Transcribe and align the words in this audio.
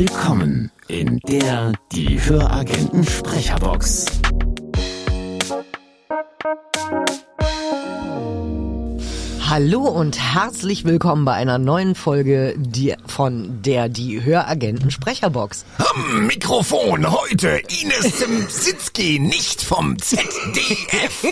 Willkommen 0.00 0.72
in 0.88 1.18
der 1.28 1.74
Die 1.92 2.18
Höragenten 2.18 3.04
Sprecherbox. 3.04 4.06
Hallo 9.46 9.82
und 9.82 10.18
herzlich 10.18 10.86
willkommen 10.86 11.26
bei 11.26 11.34
einer 11.34 11.58
neuen 11.58 11.94
Folge 11.94 12.56
von 13.04 13.60
der 13.60 13.90
Die 13.90 14.24
Höragenten 14.24 14.90
Sprecherbox. 14.90 15.66
Am 15.76 16.26
Mikrofon 16.26 17.12
heute 17.12 17.60
Ines 17.82 18.20
Simsitzki, 18.20 19.18
nicht 19.18 19.60
vom 19.60 19.98
ZDF. 19.98 21.26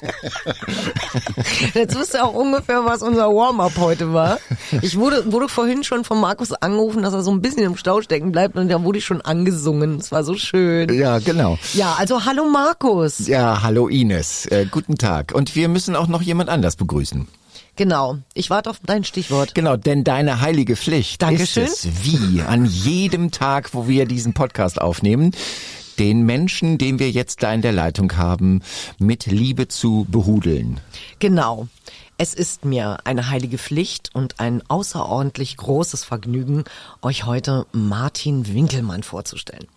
Jetzt 1.73 1.97
wisst 1.97 2.13
ihr 2.13 2.23
auch 2.25 2.33
ungefähr, 2.33 2.85
was 2.85 3.01
unser 3.01 3.27
Warm-up 3.29 3.77
heute 3.77 4.13
war. 4.13 4.39
Ich 4.81 4.97
wurde, 4.97 5.31
wurde 5.31 5.49
vorhin 5.49 5.83
schon 5.83 6.03
von 6.03 6.19
Markus 6.19 6.51
angerufen, 6.53 7.03
dass 7.03 7.13
er 7.13 7.23
so 7.23 7.31
ein 7.31 7.41
bisschen 7.41 7.63
im 7.63 7.75
Stau 7.77 8.01
stecken 8.01 8.31
bleibt 8.31 8.55
und 8.55 8.69
da 8.69 8.83
wurde 8.83 8.99
ich 8.99 9.05
schon 9.05 9.21
angesungen. 9.21 9.97
Es 9.97 10.11
war 10.11 10.23
so 10.23 10.35
schön. 10.35 10.93
Ja, 10.93 11.19
genau. 11.19 11.57
Ja, 11.73 11.95
also 11.97 12.25
hallo 12.25 12.45
Markus. 12.45 13.27
Ja, 13.27 13.61
hallo 13.61 13.87
Ines. 13.87 14.45
Äh, 14.47 14.65
guten 14.69 14.97
Tag. 14.97 15.33
Und 15.33 15.55
wir 15.55 15.67
müssen 15.67 15.95
auch 15.95 16.07
noch 16.07 16.21
jemand 16.21 16.49
anders 16.49 16.75
begrüßen. 16.75 17.27
Genau. 17.75 18.17
Ich 18.33 18.49
warte 18.49 18.69
auf 18.69 18.79
dein 18.85 19.03
Stichwort. 19.03 19.53
Genau, 19.53 19.75
denn 19.75 20.03
deine 20.03 20.39
heilige 20.39 20.75
Pflicht 20.75 21.21
Dankeschön. 21.21 21.65
ist 21.65 21.85
es, 21.85 22.03
wie 22.03 22.41
an 22.41 22.65
jedem 22.65 23.31
Tag, 23.31 23.73
wo 23.73 23.87
wir 23.87 24.05
diesen 24.05 24.33
Podcast 24.33 24.79
aufnehmen, 24.79 25.31
den 25.99 26.23
Menschen, 26.25 26.77
den 26.77 26.99
wir 26.99 27.09
jetzt 27.09 27.43
da 27.43 27.53
in 27.53 27.61
der 27.61 27.71
Leitung 27.71 28.17
haben, 28.17 28.61
mit 28.99 29.25
Liebe 29.25 29.67
zu 29.67 30.05
behudeln. 30.09 30.79
Genau. 31.19 31.67
Es 32.17 32.33
ist 32.33 32.63
mir 32.63 32.99
eine 33.03 33.29
heilige 33.29 33.57
Pflicht 33.57 34.11
und 34.13 34.39
ein 34.39 34.63
außerordentlich 34.69 35.57
großes 35.57 36.05
Vergnügen, 36.05 36.63
euch 37.01 37.25
heute 37.25 37.65
Martin 37.73 38.53
Winkelmann 38.53 39.03
vorzustellen. 39.03 39.67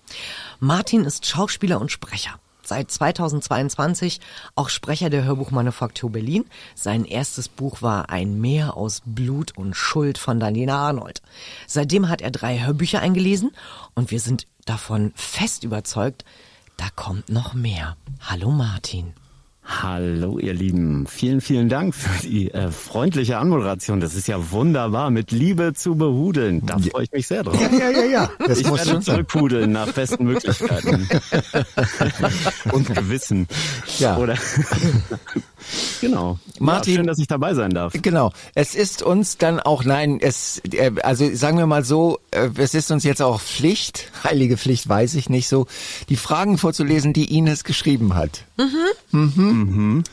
Martin 0.60 1.04
ist 1.04 1.26
Schauspieler 1.26 1.80
und 1.80 1.90
Sprecher. 1.90 2.38
Seit 2.62 2.90
2022 2.90 4.20
auch 4.54 4.68
Sprecher 4.68 5.08
der 5.08 5.24
Hörbuchmanufaktur 5.24 6.12
Berlin. 6.12 6.44
Sein 6.74 7.06
erstes 7.06 7.48
Buch 7.48 7.80
war 7.80 8.10
Ein 8.10 8.42
Meer 8.42 8.76
aus 8.76 9.00
Blut 9.06 9.56
und 9.56 9.74
Schuld 9.74 10.18
von 10.18 10.38
Daniela 10.38 10.76
Arnold. 10.76 11.22
Seitdem 11.66 12.10
hat 12.10 12.20
er 12.20 12.30
drei 12.30 12.60
Hörbücher 12.60 13.00
eingelesen 13.00 13.52
und 13.94 14.10
wir 14.10 14.20
sind 14.20 14.46
davon 14.68 15.12
fest 15.14 15.64
überzeugt, 15.64 16.24
da 16.76 16.86
kommt 16.94 17.28
noch 17.28 17.54
mehr. 17.54 17.96
Hallo 18.20 18.50
Martin. 18.50 19.12
Hallo 19.64 20.38
ihr 20.38 20.54
Lieben, 20.54 21.06
vielen, 21.06 21.42
vielen 21.42 21.68
Dank 21.68 21.94
für 21.94 22.26
die 22.26 22.50
äh, 22.50 22.70
freundliche 22.70 23.36
Anmoderation. 23.36 24.00
Das 24.00 24.14
ist 24.14 24.26
ja 24.26 24.50
wunderbar, 24.50 25.10
mit 25.10 25.30
Liebe 25.30 25.74
zu 25.74 25.94
behudeln. 25.94 26.64
Da 26.64 26.78
freue 26.78 27.04
ich 27.04 27.12
mich 27.12 27.26
sehr 27.26 27.44
drauf. 27.44 27.60
Ja, 27.60 27.68
ja, 27.70 27.90
ja, 27.90 28.04
ja. 28.04 28.30
Das 28.46 28.60
ich 28.60 28.66
muss 28.66 28.86
werde 28.86 29.00
zurückpudeln 29.00 29.70
nach 29.70 29.92
besten 29.92 30.24
Möglichkeiten. 30.24 31.06
Und 32.72 32.94
Gewissen. 32.94 33.46
Ja. 33.98 34.16
Oder 34.16 34.36
genau. 36.00 36.38
Martin- 36.58 36.92
ja, 36.94 36.98
schön, 36.98 37.06
dass 37.06 37.18
ich 37.18 37.26
dabei 37.26 37.54
sein 37.54 37.70
darf. 37.70 37.92
Genau. 38.00 38.32
Es 38.54 38.74
ist 38.74 39.02
uns 39.02 39.36
dann 39.38 39.60
auch, 39.60 39.84
nein, 39.84 40.18
es, 40.20 40.60
äh, 40.72 40.92
also 41.02 41.32
sagen 41.34 41.58
wir 41.58 41.66
mal 41.66 41.84
so, 41.84 42.18
äh, 42.30 42.48
es 42.56 42.74
ist 42.74 42.90
uns 42.90 43.04
jetzt 43.04 43.22
auch 43.22 43.40
Pflicht, 43.40 44.10
heilige 44.24 44.56
Pflicht 44.56 44.88
weiß 44.88 45.14
ich 45.14 45.28
nicht 45.30 45.48
so, 45.48 45.66
die 46.08 46.16
Fragen 46.16 46.58
vorzulesen, 46.58 47.12
die 47.12 47.36
Ines 47.36 47.64
geschrieben 47.64 48.14
hat. 48.14 48.44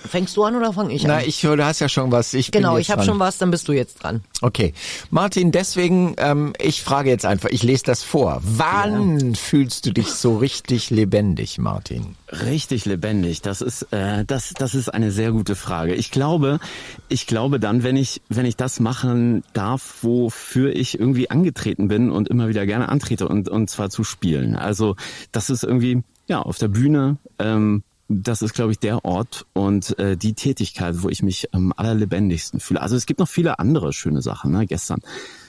Fängst 0.09 0.37
du 0.37 0.43
an 0.43 0.55
oder 0.55 0.73
fange 0.73 0.93
ich 0.93 1.03
an? 1.03 1.07
Na, 1.11 1.23
ich 1.23 1.43
höre, 1.43 1.57
du 1.57 1.65
hast 1.65 1.79
ja 1.79 1.89
schon 1.89 2.11
was. 2.11 2.33
Ich 2.33 2.51
bin 2.51 2.61
genau, 2.61 2.77
ich 2.77 2.91
habe 2.91 3.03
schon 3.03 3.19
was, 3.19 3.37
dann 3.37 3.51
bist 3.51 3.67
du 3.67 3.73
jetzt 3.73 4.03
dran. 4.03 4.21
Okay. 4.41 4.73
Martin, 5.09 5.51
deswegen, 5.51 6.15
ähm, 6.17 6.53
ich 6.59 6.83
frage 6.83 7.09
jetzt 7.09 7.25
einfach, 7.25 7.49
ich 7.49 7.63
lese 7.63 7.83
das 7.83 8.03
vor. 8.03 8.41
Wann 8.43 9.35
fühlst 9.35 9.85
du 9.85 9.91
dich 9.93 10.07
so 10.11 10.37
richtig 10.37 10.89
lebendig, 10.89 11.57
Martin? 11.57 12.15
Richtig 12.31 12.85
lebendig. 12.85 13.41
Das 13.41 13.61
ist 13.61 13.83
äh, 13.93 14.25
das 14.25 14.53
das 14.57 14.73
ist 14.73 14.89
eine 14.89 15.11
sehr 15.11 15.31
gute 15.31 15.55
Frage. 15.55 15.93
Ich 15.93 16.09
glaube, 16.09 16.59
ich 17.07 17.27
glaube 17.27 17.59
dann, 17.59 17.83
wenn 17.83 17.95
ich 17.95 18.21
wenn 18.29 18.47
ich 18.47 18.57
das 18.57 18.79
machen 18.79 19.43
darf, 19.53 19.99
wofür 20.01 20.75
ich 20.75 20.99
irgendwie 20.99 21.29
angetreten 21.29 21.87
bin 21.87 22.09
und 22.09 22.27
immer 22.27 22.47
wieder 22.47 22.65
gerne 22.65 22.89
antrete 22.89 23.27
und 23.27 23.47
und 23.47 23.69
zwar 23.69 23.91
zu 23.91 24.03
spielen. 24.03 24.55
Also 24.55 24.95
das 25.31 25.51
ist 25.51 25.63
irgendwie 25.63 26.01
ja 26.27 26.41
auf 26.41 26.57
der 26.57 26.69
Bühne. 26.69 27.17
Ähm, 27.37 27.83
das 28.07 28.41
ist, 28.41 28.53
glaube 28.53 28.71
ich, 28.71 28.79
der 28.79 29.03
Ort 29.03 29.45
und 29.53 29.97
äh, 29.97 30.15
die 30.15 30.33
Tätigkeit, 30.33 31.01
wo 31.01 31.09
ich 31.09 31.23
mich 31.23 31.53
am 31.53 31.73
allerlebendigsten 31.75 32.59
fühle. 32.59 32.81
Also 32.81 32.95
es 32.95 33.05
gibt 33.07 33.19
noch 33.19 33.27
viele 33.27 33.57
andere 33.57 33.93
schöne 33.93 34.21
Sachen. 34.21 34.51
Ne? 34.51 34.65
Gestern 34.67 34.99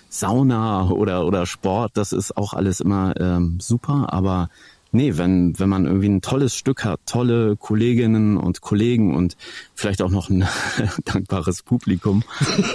Sauna 0.09 0.89
oder 0.91 1.27
oder 1.27 1.47
Sport, 1.47 1.93
das 1.95 2.13
ist 2.13 2.37
auch 2.37 2.55
alles 2.55 2.81
immer 2.81 3.15
ähm, 3.21 3.59
super, 3.61 4.13
aber 4.13 4.49
Nee, 4.97 5.19
wenn, 5.19 5.59
wenn 5.59 5.69
man 5.69 5.85
irgendwie 5.85 6.09
ein 6.09 6.23
tolles 6.23 6.57
Stück 6.57 6.83
hat, 6.83 7.01
tolle 7.05 7.55
Kolleginnen 7.57 8.39
und 8.39 8.63
Kollegen 8.63 9.15
und 9.15 9.37
vielleicht 9.75 10.01
auch 10.01 10.09
noch 10.09 10.31
ein 10.31 10.49
dankbares 11.05 11.63
Publikum, 11.63 12.23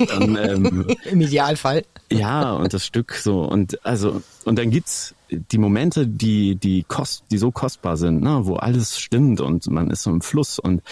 dann 0.07 0.35
ähm, 0.39 0.85
Im 1.09 1.21
Idealfall. 1.21 1.83
ja, 2.11 2.53
und 2.53 2.75
das 2.75 2.85
Stück 2.85 3.13
so 3.15 3.41
und 3.41 3.83
also 3.83 4.21
und 4.45 4.59
dann 4.59 4.69
gibt's 4.69 5.15
die 5.31 5.57
Momente, 5.57 6.05
die 6.05 6.55
die 6.57 6.83
kost, 6.87 7.23
die 7.31 7.39
so 7.39 7.49
kostbar 7.49 7.97
sind, 7.97 8.21
ne, 8.21 8.41
wo 8.43 8.55
alles 8.55 8.99
stimmt 8.99 9.41
und 9.41 9.67
man 9.71 9.89
ist 9.89 10.03
so 10.03 10.11
im 10.11 10.21
Fluss 10.21 10.59
und 10.59 10.83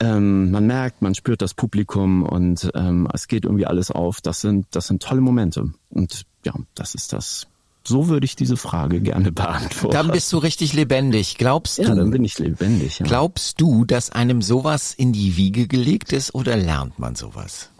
ähm, 0.00 0.50
man 0.50 0.66
merkt, 0.66 1.00
man 1.00 1.14
spürt 1.14 1.40
das 1.40 1.54
Publikum 1.54 2.24
und 2.24 2.70
ähm, 2.74 3.08
es 3.14 3.26
geht 3.26 3.46
irgendwie 3.46 3.64
alles 3.64 3.90
auf. 3.90 4.20
Das 4.20 4.42
sind 4.42 4.66
das 4.72 4.88
sind 4.88 5.02
tolle 5.02 5.22
Momente 5.22 5.72
und 5.88 6.26
ja, 6.44 6.52
das 6.74 6.94
ist 6.94 7.14
das. 7.14 7.46
So 7.86 8.08
würde 8.08 8.24
ich 8.24 8.36
diese 8.36 8.56
Frage 8.56 9.00
gerne 9.00 9.32
beantworten. 9.32 9.94
Dann 9.94 10.10
bist 10.10 10.32
du 10.32 10.38
richtig 10.38 10.72
lebendig. 10.72 11.36
Glaubst 11.38 11.78
ja, 11.78 11.94
dann 11.94 12.06
du, 12.06 12.10
bin 12.10 12.24
ich 12.24 12.38
lebendig. 12.38 12.98
Ja. 12.98 13.06
glaubst 13.06 13.60
du, 13.60 13.84
dass 13.84 14.10
einem 14.10 14.42
sowas 14.42 14.92
in 14.92 15.12
die 15.12 15.36
Wiege 15.36 15.66
gelegt 15.66 16.12
ist 16.12 16.34
oder 16.34 16.56
lernt 16.56 16.98
man 16.98 17.14
sowas? 17.14 17.70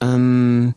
Ähm, 0.00 0.74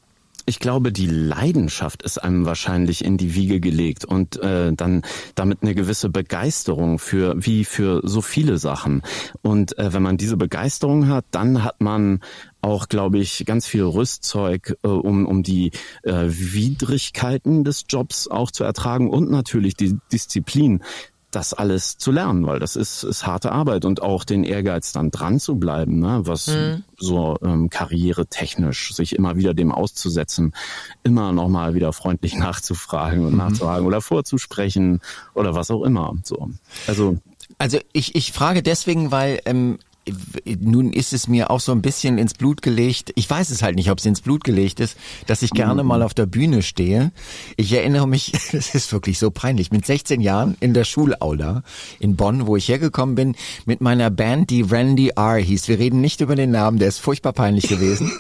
ich 0.50 0.60
glaube, 0.60 0.92
die 0.92 1.06
Leidenschaft 1.06 2.02
ist 2.02 2.18
einem 2.18 2.44
wahrscheinlich 2.44 3.06
in 3.06 3.18
die 3.18 3.36
Wiege 3.36 3.60
gelegt 3.60 4.04
und 4.04 4.42
äh, 4.42 4.74
dann 4.74 5.04
damit 5.36 5.60
eine 5.62 5.76
gewisse 5.76 6.10
Begeisterung 6.10 6.98
für 6.98 7.36
wie 7.38 7.64
für 7.66 8.02
so 8.04 8.22
viele 8.22 8.58
Sachen. 8.58 9.04
Und 9.44 9.78
äh, 9.78 9.94
wenn 9.94 10.02
man 10.02 10.18
diese 10.18 10.38
Begeisterung 10.38 11.08
hat, 11.08 11.26
dann 11.30 11.64
hat 11.64 11.82
man 11.82 12.22
auch, 12.62 12.90
glaube 12.90 13.20
ich, 13.20 13.46
ganz 13.46 13.66
viel 13.66 13.84
Rüstzeug, 13.84 14.78
äh, 14.84 14.88
um, 14.88 15.26
um 15.26 15.44
die 15.44 15.72
äh, 16.04 16.26
Widrigkeiten 16.28 17.64
des 17.64 17.86
Jobs 17.90 18.28
auch 18.28 18.52
zu 18.52 18.64
ertragen 18.64 19.10
und 19.10 19.30
natürlich 19.30 19.76
die 19.76 19.98
Disziplin, 20.12 20.84
das 21.32 21.54
alles 21.54 21.98
zu 21.98 22.12
lernen, 22.12 22.46
weil 22.48 22.60
das 22.60 22.76
ist, 22.76 23.04
ist 23.04 23.26
harte 23.26 23.52
Arbeit 23.52 23.86
und 23.86 24.02
auch 24.02 24.24
den 24.24 24.44
Ehrgeiz 24.44 24.92
dann 24.92 25.12
dran 25.12 25.40
zu 25.40 25.58
bleiben, 25.58 26.00
ne, 26.00 26.22
was 26.24 26.46
so 26.98 27.38
ähm, 27.44 27.70
karrieretechnisch 27.70 28.94
sich 28.96 29.16
immer 29.16 29.36
wieder 29.36 29.54
dem 29.54 29.72
auszusetzen, 29.72 30.54
immer 31.04 31.32
nochmal 31.32 31.76
wieder 31.76 31.94
freundlich 31.94 32.36
nachzufragen 32.38 33.26
und 33.26 33.38
nachzufragen 33.38 33.86
oder 33.86 34.02
vorzusprechen 34.02 35.02
oder 35.36 35.54
was 35.54 35.70
auch 35.70 35.84
immer. 35.84 36.16
So. 36.24 36.50
Also 36.88 37.20
Also 37.60 37.80
ich, 37.94 38.16
ich 38.16 38.32
frage 38.32 38.64
deswegen, 38.64 39.12
weil 39.12 39.40
ähm, 39.46 39.80
nun 40.60 40.94
ist 40.94 41.14
es 41.14 41.28
mir 41.28 41.50
auch 41.50 41.60
so 41.60 41.72
ein 41.72 41.82
bisschen 41.82 42.18
ins 42.18 42.34
Blut 42.34 42.62
gelegt. 42.62 43.12
Ich 43.16 43.30
weiß 43.30 43.50
es 43.50 43.62
halt 43.62 43.76
nicht, 43.76 43.92
ob 43.92 44.00
es 44.00 44.06
ins 44.06 44.22
Blut 44.22 44.44
gelegt 44.44 44.80
ist, 44.80 44.98
dass 45.28 45.42
ich 45.42 45.52
gerne 45.52 45.84
mal 45.84 46.02
auf 46.02 46.14
der 46.14 46.26
Bühne 46.26 46.62
stehe. 46.62 47.12
Ich 47.58 47.74
erinnere 47.74 48.08
mich, 48.08 48.34
es 48.54 48.76
ist 48.76 48.92
wirklich 48.92 49.20
so 49.20 49.32
peinlich, 49.32 49.72
mit 49.72 49.86
16 49.86 50.22
Jahren 50.22 50.56
in 50.60 50.74
der 50.74 50.84
Schulaula 50.84 51.64
in 52.00 52.16
Bonn, 52.16 52.48
wo 52.48 52.56
ich 52.56 52.68
hergekommen 52.68 53.16
bin, 53.16 53.36
mit 53.66 53.82
meiner 53.82 54.10
Band, 54.10 54.50
die 54.50 54.62
Randy 54.62 55.10
R 55.16 55.38
hieß. 55.38 55.68
Wir 55.68 55.80
reden 55.80 56.02
nicht 56.02 56.22
über 56.22 56.36
den 56.36 56.52
Namen, 56.52 56.80
der 56.80 56.88
ist 56.88 57.00
furchtbar 57.00 57.34
peinlich 57.34 57.68
gewesen. 57.68 58.12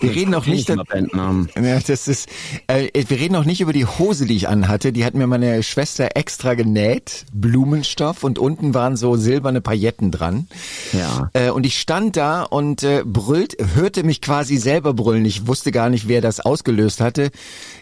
Wir 0.00 0.14
reden 0.14 0.34
auch 0.34 0.46
nicht, 0.46 0.66
Bandnamen. 0.66 1.48
ja, 1.56 1.78
das 1.80 2.08
ist, 2.08 2.28
äh, 2.66 2.88
wir 2.92 3.18
reden 3.18 3.36
auch 3.36 3.44
nicht 3.44 3.60
über 3.60 3.72
die 3.72 3.86
Hose, 3.86 4.26
die 4.26 4.36
ich 4.36 4.48
anhatte. 4.48 4.92
Die 4.92 5.04
hat 5.04 5.14
mir 5.14 5.26
meine 5.26 5.62
Schwester 5.62 6.10
extra 6.16 6.54
genäht, 6.54 7.24
Blumenstoff 7.32 8.24
und 8.24 8.38
unten 8.38 8.74
waren 8.74 8.96
so 8.96 9.16
silberne 9.16 9.60
Pailletten 9.60 10.10
dran. 10.10 10.46
Ja. 10.92 11.30
Äh, 11.34 11.50
und 11.50 11.64
ich 11.64 11.80
stand 11.80 12.16
da 12.16 12.42
und 12.42 12.82
äh, 12.82 13.02
brüllt, 13.06 13.56
hörte 13.74 14.02
mich 14.02 14.20
quasi 14.20 14.56
selber 14.58 14.92
brüllen. 14.94 15.24
Ich 15.24 15.46
wusste 15.46 15.72
gar 15.72 15.88
nicht, 15.88 16.06
wer 16.08 16.20
das 16.20 16.40
ausgelöst 16.40 17.00
hatte. 17.00 17.30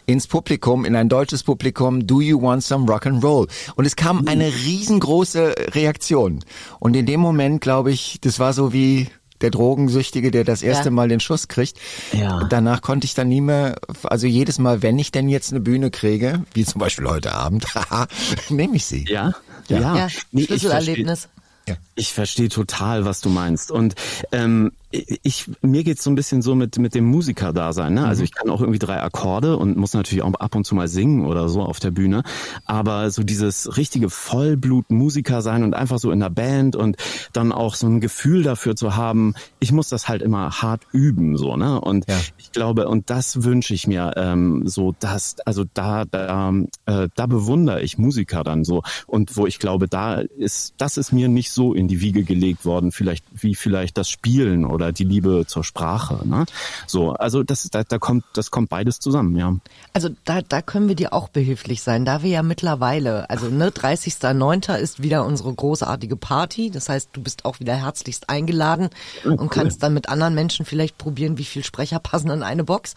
Ins 0.07 0.27
Publikum, 0.27 0.85
in 0.85 0.95
ein 0.95 1.09
deutsches 1.09 1.43
Publikum, 1.43 2.07
do 2.07 2.21
you 2.21 2.41
want 2.41 2.63
some 2.63 2.87
rock 2.91 3.07
and 3.07 3.25
roll? 3.25 3.49
Und 3.77 3.87
es 3.87 3.97
kam 3.97 4.27
eine 4.29 4.47
riesengroße 4.47 5.55
Reaktion. 5.75 6.45
Und 6.79 6.95
in 6.97 7.07
dem 7.07 7.21
Moment, 7.21 7.61
glaube 7.61 7.91
ich, 7.93 8.19
das 8.21 8.39
war 8.39 8.53
so 8.53 8.73
wie 8.73 9.09
der 9.41 9.51
Drogensüchtige, 9.51 10.31
der 10.31 10.45
das 10.45 10.63
erste 10.63 10.87
Ja. 10.87 10.91
Mal 10.91 11.09
den 11.09 11.19
Schuss 11.21 11.49
kriegt. 11.49 11.79
Ja. 12.13 12.45
Danach 12.51 12.83
konnte 12.83 13.07
ich 13.07 13.15
dann 13.15 13.29
nie 13.29 13.41
mehr, 13.41 13.77
also 14.05 14.27
jedes 14.27 14.59
Mal, 14.59 14.83
wenn 14.83 14.99
ich 14.99 15.13
denn 15.13 15.29
jetzt 15.31 15.51
eine 15.51 15.61
Bühne 15.61 15.91
kriege, 15.91 16.45
wie 16.53 16.65
zum 16.67 16.79
Beispiel 16.79 17.07
heute 17.09 17.33
Abend, 17.35 17.65
haha, 17.75 18.07
nehme 18.51 18.77
ich 18.77 18.85
sie. 18.85 19.07
Ja, 19.09 19.33
Ja. 19.69 19.79
Ja, 19.97 20.09
Nee, 20.31 20.43
ich 20.43 20.47
Schlüsselerlebnis. 20.49 21.21
versteh- 21.67 21.77
Ich 22.01 22.15
verstehe 22.15 22.49
total, 22.49 23.05
was 23.05 23.21
du 23.21 23.29
meinst. 23.29 23.71
Und 23.71 23.95
ähm, 24.33 24.73
ich 24.91 25.49
mir 25.63 25.85
geht's 25.85 26.03
so 26.03 26.11
ein 26.11 26.17
bisschen 26.17 26.43
so 26.43 26.55
mit 26.55 26.79
mit 26.79 26.95
dem 26.95 27.05
Musikerdasein. 27.05 27.95
Ne? 27.95 28.07
Also 28.07 28.23
mhm. 28.23 28.25
ich 28.25 28.33
kann 28.33 28.51
auch 28.51 28.61
irgendwie 28.61 28.79
drei 28.79 29.01
Akkorde 29.01 29.57
und 29.57 29.77
muss 29.77 29.93
natürlich 29.93 30.25
auch 30.25 30.33
ab 30.35 30.55
und 30.57 30.65
zu 30.65 30.75
mal 30.75 30.89
singen 30.89 31.27
oder 31.27 31.49
so 31.51 31.63
auf 31.63 31.79
der 31.79 31.91
Bühne. 31.93 32.23
Aber 32.65 33.11
so 33.11 33.23
dieses 33.23 33.77
richtige 33.77 34.09
Vollblut-Musiker 34.09 35.43
sein 35.43 35.63
und 35.63 35.75
einfach 35.75 35.99
so 35.99 36.11
in 36.11 36.21
der 36.21 36.31
Band 36.31 36.75
und 36.75 36.97
dann 37.35 37.53
auch 37.53 37.75
so 37.75 37.87
ein 37.87 38.01
Gefühl 38.01 38.43
dafür 38.43 38.75
zu 38.75 38.97
haben, 38.97 39.35
ich 39.61 39.71
muss 39.71 39.91
das 39.91 40.09
halt 40.09 40.23
immer 40.23 40.63
hart 40.63 40.83
üben, 40.93 41.37
so 41.37 41.57
ne. 41.57 41.81
Und 41.81 42.09
ja. 42.09 42.19
ich 42.39 42.51
glaube, 42.51 42.89
und 42.89 43.11
das 43.11 43.45
wünsche 43.45 43.75
ich 43.75 43.87
mir 43.87 44.15
ähm, 44.17 44.67
so, 44.67 44.95
dass 44.99 45.37
also 45.45 45.65
da 45.75 46.05
da 46.05 46.53
äh, 46.87 47.09
da 47.15 47.27
bewundere 47.27 47.83
ich 47.83 47.99
Musiker 47.99 48.43
dann 48.43 48.65
so 48.65 48.83
und 49.07 49.37
wo 49.37 49.47
ich 49.47 49.59
glaube, 49.59 49.87
da 49.87 50.15
ist 50.15 50.75
das 50.79 50.97
ist 50.97 51.13
mir 51.13 51.29
nicht 51.29 51.53
so 51.53 51.75
in 51.75 51.90
die 51.91 52.01
Wiege 52.01 52.25
gelegt 52.25 52.65
worden, 52.65 52.93
vielleicht 52.93 53.25
wie 53.33 53.55
vielleicht 53.55 53.99
das 53.99 54.09
Spielen 54.09 54.65
oder 54.65 54.93
die 54.93 55.05
Liebe 55.05 55.45
zur 55.47 55.65
Sprache. 55.65 56.27
Ne? 56.27 56.47
So, 56.87 57.13
also 57.13 57.43
das, 57.43 57.69
da, 57.71 57.83
da 57.85 57.99
kommt, 57.99 58.25
das 58.33 58.51
kommt 58.51 58.71
beides 58.71 59.01
zusammen, 59.01 59.37
ja. 59.37 59.57
Also 59.93 60.09
da, 60.25 60.41
da 60.41 60.63
können 60.63 60.89
wir 60.89 60.95
dir 60.95 61.13
auch 61.13 61.29
behilflich 61.29 61.83
sein, 61.83 62.05
da 62.05 62.23
wir 62.23 62.31
ja 62.31 62.43
mittlerweile, 62.43 63.29
also 63.29 63.49
ne, 63.49 63.71
30.09. 63.71 64.77
ist 64.77 65.03
wieder 65.03 65.25
unsere 65.25 65.53
großartige 65.53 66.17
Party. 66.17 66.71
Das 66.71 66.89
heißt, 66.89 67.11
du 67.13 67.23
bist 67.23 67.45
auch 67.45 67.61
wieder 67.61 67.75
herzlichst 67.75 68.31
eingeladen 68.31 68.91
oh, 69.25 69.31
und 69.31 69.51
kannst 69.51 69.83
dann 69.83 69.93
mit 69.95 70.09
anderen 70.09 70.35
Menschen 70.35 70.65
vielleicht 70.65 70.97
probieren, 70.97 71.39
wie 71.39 71.45
viel 71.45 71.65
Sprecher 71.65 71.99
passen 71.99 72.31
in 72.31 72.43
eine 72.43 72.65
Box. 72.65 72.95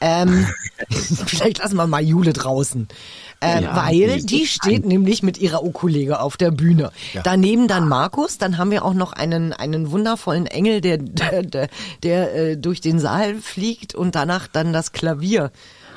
Ähm, 0.00 0.46
vielleicht 0.90 1.58
lassen 1.58 1.76
wir 1.76 1.86
mal 1.86 2.02
Jule 2.02 2.32
draußen. 2.32 2.88
Äh, 3.40 3.62
ja, 3.62 3.76
weil 3.76 4.22
die 4.22 4.46
steht 4.46 4.84
ein. 4.84 4.88
nämlich 4.88 5.22
mit 5.22 5.38
ihrer 5.38 5.62
Ukulele 5.62 6.20
auf 6.20 6.36
der 6.36 6.50
Bühne. 6.50 6.90
Ja. 7.12 7.22
Daneben 7.22 7.68
dann 7.68 7.86
Markus, 7.86 8.38
dann 8.38 8.56
haben 8.56 8.70
wir 8.70 8.84
auch 8.84 8.94
noch 8.94 9.12
einen, 9.12 9.52
einen 9.52 9.90
wundervollen 9.90 10.46
Engel, 10.46 10.80
der, 10.80 10.98
der, 10.98 11.42
der, 11.42 11.68
der 12.02 12.34
äh, 12.34 12.56
durch 12.56 12.80
den 12.80 12.98
Saal 12.98 13.36
fliegt 13.36 13.94
und 13.94 14.14
danach 14.14 14.46
dann 14.46 14.72
das 14.72 14.92
Klavier 14.92 15.50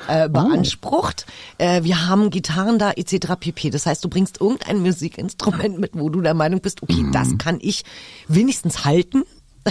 äh, 0.08 0.28
beansprucht. 0.28 1.26
Oh. 1.58 1.62
Äh, 1.62 1.84
wir 1.84 2.08
haben 2.08 2.30
Gitarren 2.30 2.78
da 2.78 2.92
etc. 2.92 3.36
pp. 3.38 3.70
Das 3.70 3.86
heißt, 3.86 4.04
du 4.04 4.08
bringst 4.08 4.40
irgendein 4.40 4.80
Musikinstrument 4.80 5.78
mit, 5.78 5.92
wo 5.94 6.10
du 6.10 6.20
der 6.20 6.34
Meinung 6.34 6.60
bist, 6.60 6.82
okay, 6.82 7.02
mhm. 7.02 7.12
das 7.12 7.38
kann 7.38 7.58
ich 7.60 7.84
wenigstens 8.28 8.84
halten. 8.84 9.22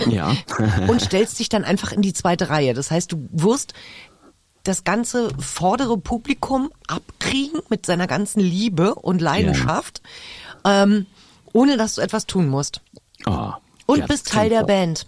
Ja. 0.08 0.36
und 0.88 1.02
stellst 1.02 1.40
dich 1.40 1.50
dann 1.50 1.64
einfach 1.64 1.92
in 1.92 2.04
die 2.04 2.14
zweite 2.14 2.50
Reihe. 2.50 2.76
Das 2.76 2.92
heißt, 2.92 3.12
du 3.12 3.28
wirst 3.32 3.74
das 4.64 4.84
ganze 4.84 5.30
vordere 5.40 5.98
Publikum 5.98 6.72
abkriegen 6.88 7.62
mit 7.70 7.86
seiner 7.86 8.08
ganzen 8.08 8.40
Liebe 8.40 8.96
und 8.96 9.22
Leidenschaft, 9.22 10.02
ja. 10.66 10.84
ähm, 10.84 11.06
ohne 11.54 11.78
dass 11.78 11.96
du 11.96 12.02
etwas 12.02 12.26
tun 12.26 12.48
musst. 12.48 12.82
Oh, 13.26 13.52
und 13.86 14.00
ja, 14.00 14.06
bist 14.06 14.32
Teil 14.32 14.50
der 14.50 14.64
Band. 14.64 15.08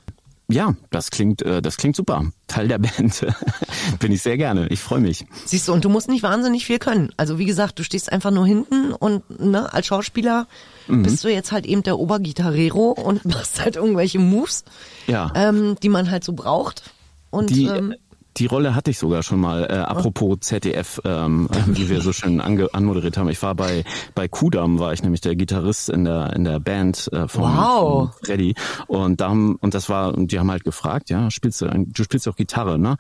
Ja, 0.52 0.76
das 0.90 1.12
klingt, 1.12 1.42
äh, 1.44 1.62
das 1.62 1.78
klingt 1.78 1.96
super. 1.96 2.26
Teil 2.48 2.68
der 2.68 2.80
Band 2.80 3.26
bin 4.00 4.12
ich 4.12 4.22
sehr 4.22 4.38
gerne. 4.38 4.68
Ich 4.68 4.82
freue 4.82 5.00
mich. 5.00 5.26
Siehst 5.46 5.68
du, 5.68 5.74
und 5.74 5.86
du 5.86 5.90
musst 5.90 6.10
nicht 6.10 6.24
wahnsinnig 6.24 6.66
viel 6.66 6.80
können. 6.80 7.12
Also 7.16 7.40
wie 7.40 7.46
gesagt, 7.46 7.80
du 7.80 7.84
stehst 7.84 8.12
einfach 8.12 8.32
nur 8.32 8.46
hinten 8.46 8.92
und 8.92 9.40
ne, 9.40 9.72
als 9.72 9.88
Schauspieler 9.88 10.48
mhm. 10.88 11.04
bist 11.04 11.24
du 11.24 11.30
jetzt 11.30 11.52
halt 11.52 11.66
eben 11.66 11.84
der 11.84 12.00
Obergitarrero 12.00 12.92
und 12.92 13.24
machst 13.34 13.62
halt 13.62 13.78
irgendwelche 13.78 14.20
Moves, 14.20 14.66
ja. 15.08 15.32
ähm, 15.36 15.78
die 15.82 15.90
man 15.90 16.12
halt 16.12 16.24
so 16.24 16.34
braucht. 16.34 16.84
Und 17.30 17.50
die, 17.50 17.66
ähm, 17.66 17.96
die 18.38 18.46
Rolle 18.46 18.76
hatte 18.76 18.92
ich 18.92 19.00
sogar 19.00 19.24
schon 19.24 19.40
mal, 19.40 19.66
äh, 19.66 19.74
apropos 19.78 20.40
ZDF, 20.42 21.02
ähm, 21.06 21.50
wie 21.68 21.90
wir 21.90 22.02
so 22.02 22.14
schön 22.14 22.42
ange 22.42 22.74
anmoderiert 22.74 23.18
haben. 23.18 23.30
Ich 23.30 23.42
war 23.42 23.56
bei 23.56 23.84
bei 24.16 24.28
Kudam, 24.28 24.80
war 24.80 24.94
ich 24.94 25.04
nämlich 25.04 25.22
der 25.22 25.36
Gitarrist 25.36 25.90
in 25.90 26.06
der 26.06 26.34
in 26.34 26.44
der 26.44 26.60
Band 26.60 27.12
äh, 27.12 27.28
von, 27.28 27.44
wow. 27.44 28.10
von 28.14 28.26
Freddy 28.26 28.56
und 28.88 29.22
da 29.22 29.30
haben, 29.30 29.56
und 29.56 29.74
das 29.74 29.90
war 29.90 30.14
und 30.16 30.32
die 30.32 30.40
haben 30.40 30.52
halt 30.52 30.64
gefragt, 30.64 31.10
ja, 31.10 31.30
spielst 31.32 31.62
du 31.62 31.68
du 31.68 32.04
spielst 32.04 32.28
auch 32.28 32.36
Gitarre, 32.36 32.80
ne? 32.80 32.98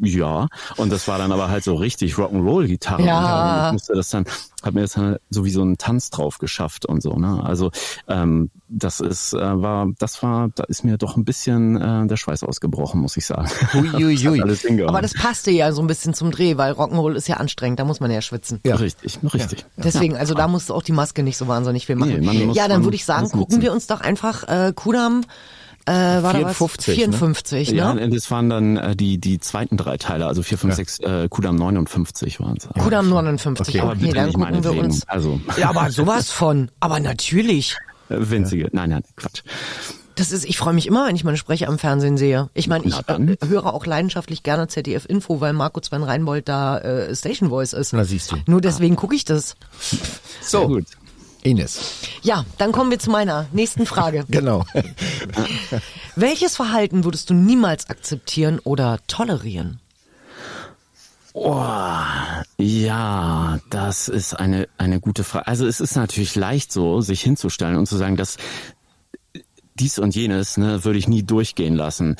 Ja, 0.00 0.48
und 0.76 0.92
das 0.92 1.08
war 1.08 1.18
dann 1.18 1.32
aber 1.32 1.48
halt 1.48 1.64
so 1.64 1.74
richtig 1.74 2.14
Rock'n'Roll 2.14 2.66
Gitarre. 2.66 3.04
Ja. 3.04 3.60
Und 3.60 3.66
ich 3.66 3.72
musste 3.72 3.94
das 3.94 4.10
dann 4.10 4.24
habe 4.62 4.74
mir 4.74 4.80
das 4.82 4.92
dann 4.92 5.16
so 5.30 5.44
wie 5.44 5.50
so 5.50 5.62
einen 5.62 5.78
Tanz 5.78 6.10
drauf 6.10 6.38
geschafft 6.38 6.86
und 6.86 7.02
so, 7.02 7.14
ne? 7.14 7.42
Also 7.44 7.70
ähm, 8.08 8.50
das 8.68 9.00
ist 9.00 9.32
äh, 9.32 9.38
war 9.38 9.88
das 9.98 10.22
war 10.22 10.50
da 10.54 10.64
ist 10.64 10.84
mir 10.84 10.98
doch 10.98 11.16
ein 11.16 11.24
bisschen 11.24 11.80
äh, 11.80 12.06
der 12.06 12.16
Schweiß 12.16 12.44
ausgebrochen, 12.44 13.00
muss 13.00 13.16
ich 13.16 13.26
sagen. 13.26 13.48
Hui, 13.72 14.16
hui. 14.16 14.84
Aber 14.86 15.02
das 15.02 15.14
passte 15.14 15.50
ja 15.50 15.72
so 15.72 15.80
ein 15.80 15.86
bisschen 15.86 16.14
zum 16.14 16.30
Dreh, 16.30 16.56
weil 16.56 16.72
Rock'n'Roll 16.72 17.14
ist 17.14 17.28
ja 17.28 17.36
anstrengend, 17.36 17.80
da 17.80 17.84
muss 17.84 18.00
man 18.00 18.10
ja 18.10 18.20
schwitzen. 18.20 18.60
Ja, 18.64 18.76
richtig, 18.76 19.18
richtig. 19.22 19.60
Ja. 19.60 19.84
Deswegen, 19.84 20.16
also 20.16 20.34
da 20.34 20.48
musst 20.48 20.68
du 20.68 20.74
auch 20.74 20.82
die 20.82 20.92
Maske 20.92 21.22
nicht 21.22 21.36
so 21.36 21.48
wahnsinnig 21.48 21.86
viel 21.86 21.96
machen. 21.96 22.20
Nee, 22.20 22.46
muss, 22.46 22.56
ja, 22.56 22.68
dann 22.68 22.84
würde 22.84 22.96
ich 22.96 23.04
sagen, 23.04 23.28
gucken 23.30 23.62
wir 23.62 23.72
uns 23.72 23.86
doch 23.86 24.00
einfach 24.00 24.44
äh, 24.48 24.72
Kudam 24.74 25.24
äh, 25.88 26.22
war 26.22 26.34
54, 26.34 26.94
54, 26.94 27.72
ne? 27.72 27.94
ne? 27.94 28.00
Ja, 28.02 28.06
das 28.08 28.30
waren 28.30 28.50
dann 28.50 28.76
äh, 28.76 28.94
die 28.94 29.18
die 29.18 29.38
zweiten 29.38 29.78
drei 29.78 29.96
Teile, 29.96 30.26
also 30.26 30.42
4, 30.42 30.58
5, 30.58 30.72
ja. 30.72 30.76
6, 30.76 30.98
äh, 31.00 31.28
Kudam 31.30 31.56
59 31.56 32.40
waren 32.40 32.58
es. 32.58 32.68
Kudam 32.82 33.08
59, 33.08 33.80
okay, 33.80 33.86
okay 33.86 34.12
dann 34.12 34.32
gucken 34.32 34.64
wir 34.64 34.72
uns. 34.72 35.08
Also. 35.08 35.40
Ja, 35.56 35.70
aber 35.70 35.90
sowas 35.90 36.30
von, 36.30 36.70
aber 36.80 37.00
natürlich. 37.00 37.76
Winzige, 38.08 38.64
ja. 38.64 38.68
nein, 38.72 38.90
nein, 38.90 39.02
Quatsch. 39.16 39.42
Das 40.18 40.32
ist, 40.32 40.44
ich 40.44 40.58
freue 40.58 40.74
mich 40.74 40.88
immer, 40.88 41.06
wenn 41.06 41.14
ich 41.14 41.22
meine 41.22 41.36
Sprecher 41.36 41.68
am 41.68 41.78
Fernsehen 41.78 42.16
sehe. 42.16 42.50
Ich 42.52 42.66
meine, 42.66 42.84
ich 42.84 42.98
äh, 43.06 43.36
höre 43.46 43.72
auch 43.72 43.86
leidenschaftlich 43.86 44.42
gerne 44.42 44.66
ZDF 44.66 45.06
Info, 45.06 45.40
weil 45.40 45.52
Marco 45.52 45.80
Sven 45.80 46.02
Reinbold 46.02 46.48
da 46.48 46.78
äh, 46.78 47.14
Station 47.14 47.50
Voice 47.50 47.72
ist. 47.72 47.92
Na 47.92 48.04
siehst 48.04 48.32
du. 48.32 48.36
Nur 48.46 48.60
deswegen 48.60 48.96
gucke 48.96 49.14
ich 49.14 49.24
das. 49.24 49.54
So, 50.40 50.66
gut. 50.66 50.86
Ines. 51.42 51.80
Ja, 52.22 52.44
dann 52.58 52.72
kommen 52.72 52.90
wir 52.90 52.98
zu 52.98 53.10
meiner 53.10 53.46
nächsten 53.52 53.86
Frage. 53.86 54.24
genau. 54.28 54.64
Welches 56.16 56.56
Verhalten 56.56 57.04
würdest 57.04 57.30
du 57.30 57.34
niemals 57.34 57.88
akzeptieren 57.90 58.58
oder 58.64 58.98
tolerieren? 59.06 59.80
Oh, 61.40 61.64
ja, 62.58 63.60
das 63.70 64.08
ist 64.08 64.34
eine, 64.34 64.68
eine 64.76 64.98
gute 64.98 65.22
Frage. 65.22 65.46
Also 65.46 65.68
es 65.68 65.78
ist 65.78 65.94
natürlich 65.94 66.34
leicht 66.34 66.72
so, 66.72 67.00
sich 67.00 67.22
hinzustellen 67.22 67.76
und 67.76 67.86
zu 67.86 67.96
sagen, 67.96 68.16
dass 68.16 68.38
dies 69.78 70.00
und 70.00 70.16
jenes 70.16 70.56
ne, 70.56 70.84
würde 70.84 70.98
ich 70.98 71.06
nie 71.06 71.22
durchgehen 71.22 71.76
lassen. 71.76 72.16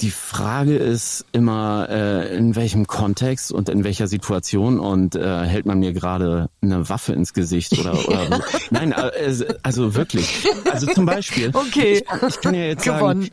Die 0.00 0.10
Frage 0.10 0.74
ist 0.74 1.24
immer, 1.30 1.86
äh, 1.88 2.36
in 2.36 2.56
welchem 2.56 2.88
Kontext 2.88 3.52
und 3.52 3.68
in 3.68 3.84
welcher 3.84 4.08
Situation 4.08 4.80
und 4.80 5.14
äh, 5.14 5.44
hält 5.44 5.64
man 5.64 5.78
mir 5.78 5.92
gerade 5.92 6.50
eine 6.60 6.88
Waffe 6.88 7.12
ins 7.12 7.34
Gesicht 7.34 7.78
oder, 7.78 7.92
oder 8.08 8.40
nein, 8.70 8.90
äh, 8.90 9.54
also 9.62 9.94
wirklich. 9.94 10.48
Also 10.68 10.88
zum 10.88 11.06
Beispiel, 11.06 11.50
okay. 11.52 12.02
ich, 12.02 12.28
ich 12.28 12.40
kann 12.40 12.54
ja 12.54 12.64
jetzt 12.64 12.82
Gewonnen. 12.82 13.22
sagen, 13.22 13.30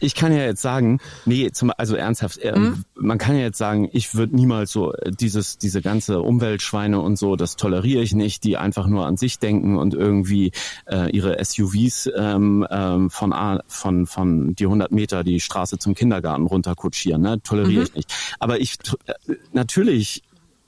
ich 0.00 0.14
kann 0.14 0.32
ja 0.32 0.42
jetzt 0.42 0.62
sagen, 0.62 0.98
nee, 1.26 1.50
zum, 1.52 1.72
also 1.76 1.94
ernsthaft, 1.94 2.40
mhm. 2.42 2.84
man 2.94 3.18
kann 3.18 3.36
ja 3.36 3.42
jetzt 3.42 3.58
sagen, 3.58 3.88
ich 3.92 4.14
würde 4.14 4.34
niemals 4.34 4.72
so 4.72 4.92
äh, 4.94 5.12
dieses, 5.12 5.58
diese 5.58 5.82
ganze 5.82 6.20
Umweltschweine 6.20 7.00
und 7.00 7.16
so, 7.16 7.36
das 7.36 7.56
toleriere 7.56 8.02
ich 8.02 8.14
nicht, 8.14 8.44
die 8.44 8.56
einfach 8.56 8.86
nur 8.86 9.06
an 9.06 9.16
sich 9.16 9.38
denken 9.38 9.76
und 9.76 9.94
irgendwie 9.94 10.52
äh, 10.86 11.10
ihre 11.10 11.42
SUVs 11.44 12.10
ähm, 12.16 12.66
ähm, 12.70 13.10
von, 13.10 13.32
A, 13.32 13.60
von, 13.68 14.06
von 14.06 14.54
die 14.54 14.64
100 14.64 14.90
Meter 14.92 15.22
die 15.22 15.40
Straße 15.40 15.78
zum 15.78 15.94
Kindergarten 15.94 16.46
runterkutschieren, 16.46 17.22
ne? 17.22 17.42
toleriere 17.42 17.80
mhm. 17.80 17.86
ich 17.86 17.94
nicht. 17.94 18.14
Aber 18.38 18.60
ich, 18.60 18.78
äh, 19.06 19.34
natürlich 19.52 20.22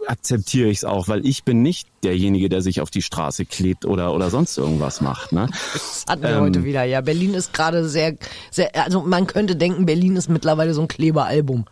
akzeptiere 0.06 0.68
ich 0.68 0.78
es 0.78 0.84
auch, 0.84 1.08
weil 1.08 1.26
ich 1.26 1.44
bin 1.44 1.62
nicht 1.62 1.88
derjenige, 2.02 2.48
der 2.48 2.62
sich 2.62 2.80
auf 2.80 2.90
die 2.90 3.02
Straße 3.02 3.44
klebt 3.44 3.84
oder 3.84 4.14
oder 4.14 4.30
sonst 4.30 4.58
irgendwas 4.58 5.00
macht. 5.00 5.32
Ne? 5.32 5.48
Das 5.72 6.04
hatten 6.08 6.22
wir 6.22 6.30
ähm, 6.30 6.40
heute 6.40 6.64
wieder. 6.64 6.84
Ja, 6.84 7.00
Berlin 7.00 7.34
ist 7.34 7.52
gerade 7.52 7.88
sehr, 7.88 8.16
sehr, 8.50 8.74
also 8.84 9.02
man 9.02 9.26
könnte 9.26 9.56
denken, 9.56 9.86
Berlin 9.86 10.16
ist 10.16 10.28
mittlerweile 10.28 10.74
so 10.74 10.82
ein 10.82 10.88
Kleberalbum. 10.88 11.66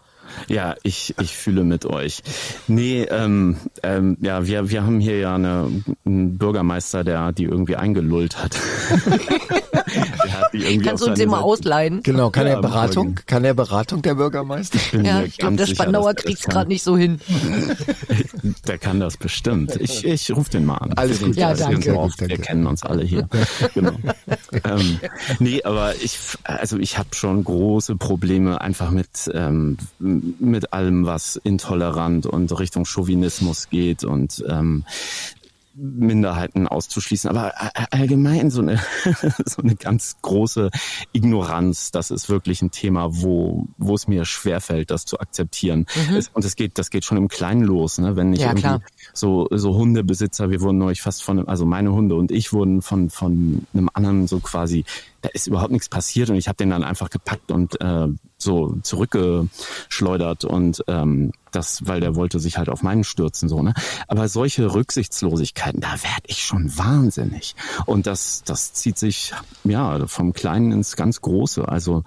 Ja, 0.49 0.75
ich, 0.83 1.15
ich 1.21 1.37
fühle 1.37 1.65
mit 1.65 1.87
euch. 1.87 2.23
Nee, 2.69 3.03
ähm, 3.03 3.57
ähm, 3.83 4.17
ja, 4.21 4.47
wir, 4.47 4.71
wir 4.71 4.85
haben 4.85 5.01
hier 5.01 5.19
ja 5.19 5.35
eine, 5.35 5.69
einen 6.05 6.39
Bürgermeister, 6.39 7.05
der 7.05 7.33
die 7.33 7.45
irgendwie 7.45 7.77
eingelullt 7.77 8.43
hat. 8.43 8.57
Kannst 10.85 11.05
du 11.05 11.11
uns 11.11 11.19
den 11.19 11.29
mal 11.29 11.41
ausleihen? 11.41 12.03
Genau, 12.03 12.31
kann 12.31 12.47
ja, 12.47 12.55
er 12.55 12.61
Beratung? 12.61 13.19
Kann 13.27 13.45
er 13.45 13.55
Beratung, 13.55 14.03
der 14.03 14.15
Bürgermeister? 14.15 14.79
Ich 14.79 14.93
ja, 14.93 15.23
ich 15.23 15.39
glaube, 15.39 15.57
der 15.57 15.67
Spandauer 15.67 16.15
kriegt 16.15 16.45
gerade 16.45 16.69
nicht 16.69 16.83
so 16.83 16.97
hin. 16.97 17.21
der 18.67 18.79
kann 18.79 19.01
das 19.01 19.17
bestimmt. 19.17 19.77
Ich, 19.77 20.05
ich 20.05 20.31
rufe 20.35 20.51
den 20.51 20.67
mal 20.67 20.77
an. 20.79 20.93
Alles 20.95 21.23
gut. 21.23 21.37
Ja, 21.37 21.55
danke. 21.55 21.95
Auch, 21.97 22.11
wir 22.19 22.39
kennen 22.39 22.67
uns 22.67 22.83
alle 22.83 23.05
hier. 23.05 23.29
genau. 23.75 23.93
ähm, 24.65 25.01
nee, 25.39 25.63
aber 25.63 25.95
ich, 25.97 26.19
also 26.45 26.79
ich 26.79 26.99
habe 26.99 27.11
schon 27.15 27.45
große 27.45 27.97
Probleme 27.97 28.61
einfach 28.61 28.91
mit, 28.91 29.31
ähm, 29.33 29.77
mit 30.39 30.73
allem, 30.73 31.07
was 31.07 31.37
intolerant 31.37 32.27
und 32.27 32.59
Richtung 32.59 32.85
Chauvinismus 32.85 33.69
geht 33.71 34.05
und 34.05 34.45
ähm, 34.49 34.85
Minderheiten 35.75 36.69
auszuschließen. 36.69 37.31
Aber 37.31 37.55
allgemein 37.91 38.50
so 38.50 38.61
eine, 38.61 38.81
so 39.47 39.62
eine 39.62 39.77
ganz 39.77 40.17
große 40.23 40.71
Ignoranz, 41.12 41.91
das 41.91 42.11
ist 42.11 42.29
wirklich 42.29 42.62
ein 42.62 42.71
Thema, 42.71 43.09
wo, 43.23 43.67
wo 43.79 43.95
es 43.95 44.07
mir 44.07 44.25
schwerfällt, 44.25 44.91
das 44.91 45.07
zu 45.07 45.21
akzeptieren. 45.21 45.87
Mhm. 46.09 46.17
Es, 46.17 46.29
und 46.29 46.45
es 46.45 46.57
geht, 46.57 46.79
das 46.79 46.91
geht 46.91 47.05
schon 47.05 47.19
im 47.19 47.29
Kleinen 47.29 47.62
los, 47.62 47.99
ne? 47.99 48.17
wenn 48.17 48.33
ich 48.33 48.41
ja, 48.41 48.49
irgendwie 48.49 48.62
klar. 48.62 48.83
So, 49.12 49.49
so 49.50 49.75
Hundebesitzer, 49.75 50.50
wir 50.50 50.61
wurden 50.61 50.79
neulich 50.79 51.02
fast 51.02 51.23
von, 51.23 51.49
also 51.49 51.64
meine 51.64 51.93
Hunde 51.93 52.14
und 52.14 52.31
ich 52.31 52.52
wurden 52.52 52.83
von, 52.83 53.11
von 53.11 53.67
einem 53.73 53.90
anderen 53.95 54.26
so 54.26 54.40
quasi 54.40 54.85
da 55.23 55.29
ist 55.31 55.47
überhaupt 55.47 55.73
nichts 55.73 55.88
passiert 55.88 56.31
und 56.31 56.37
ich 56.37 56.49
habe 56.49 56.57
den 56.57 56.71
dann 56.71 56.83
einfach 56.83 57.11
gepackt 57.11 57.50
und 57.50 57.81
äh, 57.81 58.09
so 58.38 58.79
zurückgeschleudert 58.83 60.45
und 60.45 60.83
ähm, 60.87 61.33
das, 61.52 61.87
weil 61.87 62.00
der 62.00 62.14
wollte 62.14 62.38
sich 62.38 62.57
halt 62.57 62.69
auf 62.69 62.83
meinen 62.83 63.05
stürzen 63.05 63.49
so 63.49 63.62
ne. 63.62 63.75
Aber 64.09 64.29
solche 64.29 64.73
Rücksichtslosigkeiten, 64.73 65.81
da 65.81 65.93
werd 65.93 66.23
ich 66.26 66.43
schon 66.43 66.76
wahnsinnig 66.76 67.55
und 67.87 68.07
das 68.07 68.45
das 68.45 68.73
zieht 68.73 68.99
sich 68.99 69.35
ja 69.64 70.07
vom 70.07 70.33
Kleinen 70.33 70.73
ins 70.73 70.97
ganz 70.97 71.21
Große. 71.21 71.69
Also 71.69 72.02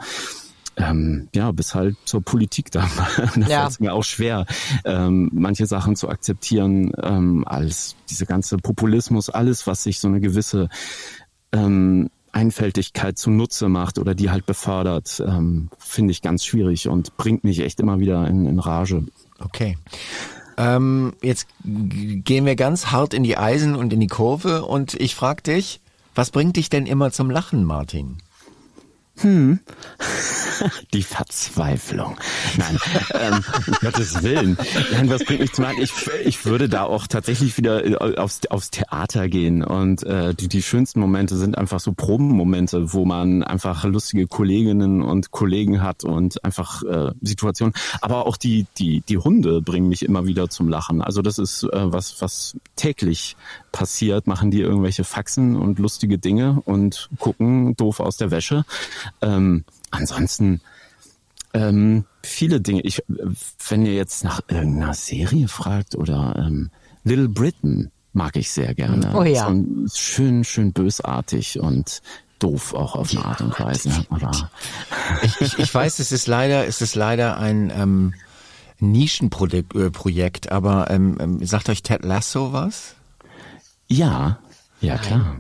ähm, 0.78 1.30
ja, 1.36 1.52
bis 1.52 1.76
halt 1.76 1.96
zur 2.06 2.22
Politik 2.22 2.72
da. 2.72 2.88
da 3.36 3.42
ja. 3.48 3.60
fällt 3.62 3.72
es 3.72 3.80
mir 3.80 3.94
auch 3.94 4.04
schwer, 4.04 4.46
ähm, 4.86 5.30
manche 5.34 5.66
Sachen 5.66 5.96
zu 5.96 6.10
akzeptieren, 6.10 6.92
ähm, 7.02 7.44
als 7.48 7.96
diese 8.10 8.26
ganze 8.26 8.58
Populismus, 8.58 9.30
alles, 9.30 9.68
was 9.68 9.84
sich 9.84 10.00
so 10.00 10.08
eine 10.08 10.20
gewisse 10.20 10.70
ähm, 11.52 12.10
Einfältigkeit 12.32 13.18
zunutze 13.18 13.70
macht 13.70 14.00
oder 14.00 14.16
die 14.16 14.32
halt 14.32 14.46
befördert, 14.46 15.24
ähm, 15.26 15.70
finde 15.78 16.12
ich 16.12 16.22
ganz 16.22 16.44
schwierig 16.44 16.88
und 16.88 17.16
bringt 17.16 17.44
mich 17.44 17.60
echt 17.60 17.80
immer 17.80 18.00
wieder 18.00 18.28
in, 18.28 18.46
in 18.48 18.60
Rage. 18.60 19.04
Okay. 19.40 19.78
Ähm, 20.58 21.14
jetzt 21.22 21.48
gehen 21.64 22.46
wir 22.46 22.56
ganz 22.56 22.88
hart 22.88 23.14
in 23.14 23.24
die 23.24 23.38
Eisen 23.38 23.76
und 23.76 23.94
in 23.94 24.00
die 24.00 24.08
Kurve 24.08 24.66
und 24.66 24.94
ich 24.96 25.16
frage 25.16 25.44
dich, 25.44 25.80
was 26.16 26.32
bringt 26.32 26.58
dich 26.58 26.70
denn 26.70 26.86
immer 26.86 27.12
zum 27.12 27.30
Lachen, 27.30 27.64
Martin? 27.64 28.18
Hm. 29.20 29.60
Die 30.94 31.04
Verzweiflung. 31.04 32.18
Nein, 32.58 32.78
ähm, 33.14 33.44
um 33.68 33.74
Gottes 33.82 34.24
Willen. 34.24 34.58
Nein, 34.92 35.10
was 35.10 35.24
bringt 35.24 35.42
mich 35.42 35.54
zum 35.54 35.66
Lachen? 35.66 35.82
Ich, 35.82 35.92
ich 36.26 36.46
würde 36.46 36.68
da 36.68 36.84
auch 36.84 37.06
tatsächlich 37.06 37.58
wieder 37.58 37.86
äh, 37.86 38.18
aufs, 38.18 38.42
aufs 38.50 38.72
Theater 38.72 39.30
gehen. 39.30 39.64
Und 39.64 40.04
äh, 40.04 40.34
die, 40.34 40.48
die 40.48 40.64
schönsten 40.64 41.00
Momente 41.00 41.38
sind 41.38 41.58
einfach 41.58 41.80
so 41.80 41.94
Probenmomente, 41.94 42.94
wo 42.94 43.06
man 43.06 43.44
einfach 43.44 43.84
lustige 43.84 44.26
Kolleginnen 44.26 45.04
und 45.04 45.32
Kollegen 45.32 45.82
hat 45.82 46.04
und 46.04 46.44
einfach 46.44 46.84
äh, 46.84 47.12
Situationen. 47.22 47.74
Aber 48.02 48.26
auch 48.26 48.38
die, 48.38 48.66
die, 48.78 49.02
die 49.02 49.18
Hunde 49.18 49.62
bringen 49.62 49.90
mich 49.90 50.04
immer 50.04 50.26
wieder 50.26 50.50
zum 50.50 50.70
Lachen. 50.70 51.02
Also 51.02 51.22
das 51.22 51.38
ist 51.38 51.64
äh, 51.64 51.70
was, 51.72 52.20
was 52.22 52.58
täglich 52.76 53.36
passiert, 53.74 54.28
machen 54.28 54.52
die 54.52 54.62
irgendwelche 54.62 55.04
Faxen 55.04 55.58
und 55.58 55.80
lustige 55.80 56.18
Dinge 56.18 56.62
und 56.64 57.10
gucken 57.20 57.76
doof 57.76 58.00
aus 58.00 58.16
der 58.16 58.32
Wäsche. 58.32 58.64
Ähm, 59.22 59.66
ansonsten 59.92 60.62
ähm, 61.54 62.06
viele 62.22 62.62
Dinge. 62.62 62.82
Ich, 62.82 63.04
wenn 63.68 63.86
ihr 63.86 63.96
jetzt 63.96 64.24
nach 64.24 64.40
irgendeiner 64.48 64.94
Serie 64.94 65.50
fragt 65.50 65.96
oder 65.96 66.36
ähm, 66.38 66.70
Little 67.04 67.28
Britain 67.28 67.92
mag 68.14 68.36
ich 68.38 68.52
sehr 68.52 68.74
gerne. 68.76 69.12
Oh 69.16 69.24
ja. 69.24 69.48
So 69.48 69.88
schön, 69.94 70.44
schön 70.44 70.72
bösartig 70.72 71.60
und 71.60 72.02
doof 72.40 72.74
auch 72.74 72.96
auf 72.96 73.12
eine 73.12 73.26
Art 73.26 73.42
und 73.42 73.60
Weise. 73.60 73.90
Aber 74.10 74.50
ich, 75.24 75.42
ich, 75.42 75.60
ich 75.60 75.74
weiß, 75.74 76.00
es 76.00 76.12
ist 76.12 76.28
leider, 76.28 76.68
es 76.68 76.82
ist 76.82 76.96
leider 76.96 77.38
ein 77.38 77.72
ähm, 77.76 78.14
Nischenprojekt, 78.80 80.46
äh, 80.46 80.50
aber 80.50 80.92
ähm, 80.92 81.18
ähm, 81.20 81.46
sagt 81.46 81.70
euch 81.70 81.82
Ted 81.82 82.04
Lasso 82.04 82.54
was? 82.54 82.96
Ja, 83.88 84.40
ja 84.82 84.98
klar. 84.98 85.38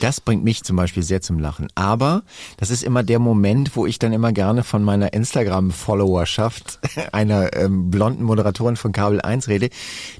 Das 0.00 0.20
bringt 0.20 0.44
mich 0.44 0.64
zum 0.64 0.76
Beispiel 0.76 1.02
sehr 1.02 1.20
zum 1.20 1.38
Lachen. 1.38 1.68
Aber 1.74 2.22
das 2.56 2.70
ist 2.70 2.82
immer 2.82 3.02
der 3.02 3.18
Moment, 3.18 3.76
wo 3.76 3.86
ich 3.86 3.98
dann 3.98 4.12
immer 4.12 4.32
gerne 4.32 4.64
von 4.64 4.82
meiner 4.82 5.12
Instagram-Followerschaft, 5.12 6.80
einer 7.12 7.54
ähm, 7.56 7.90
blonden 7.90 8.24
Moderatorin 8.24 8.76
von 8.76 8.92
Kabel 8.92 9.20
1 9.20 9.48
rede, 9.48 9.68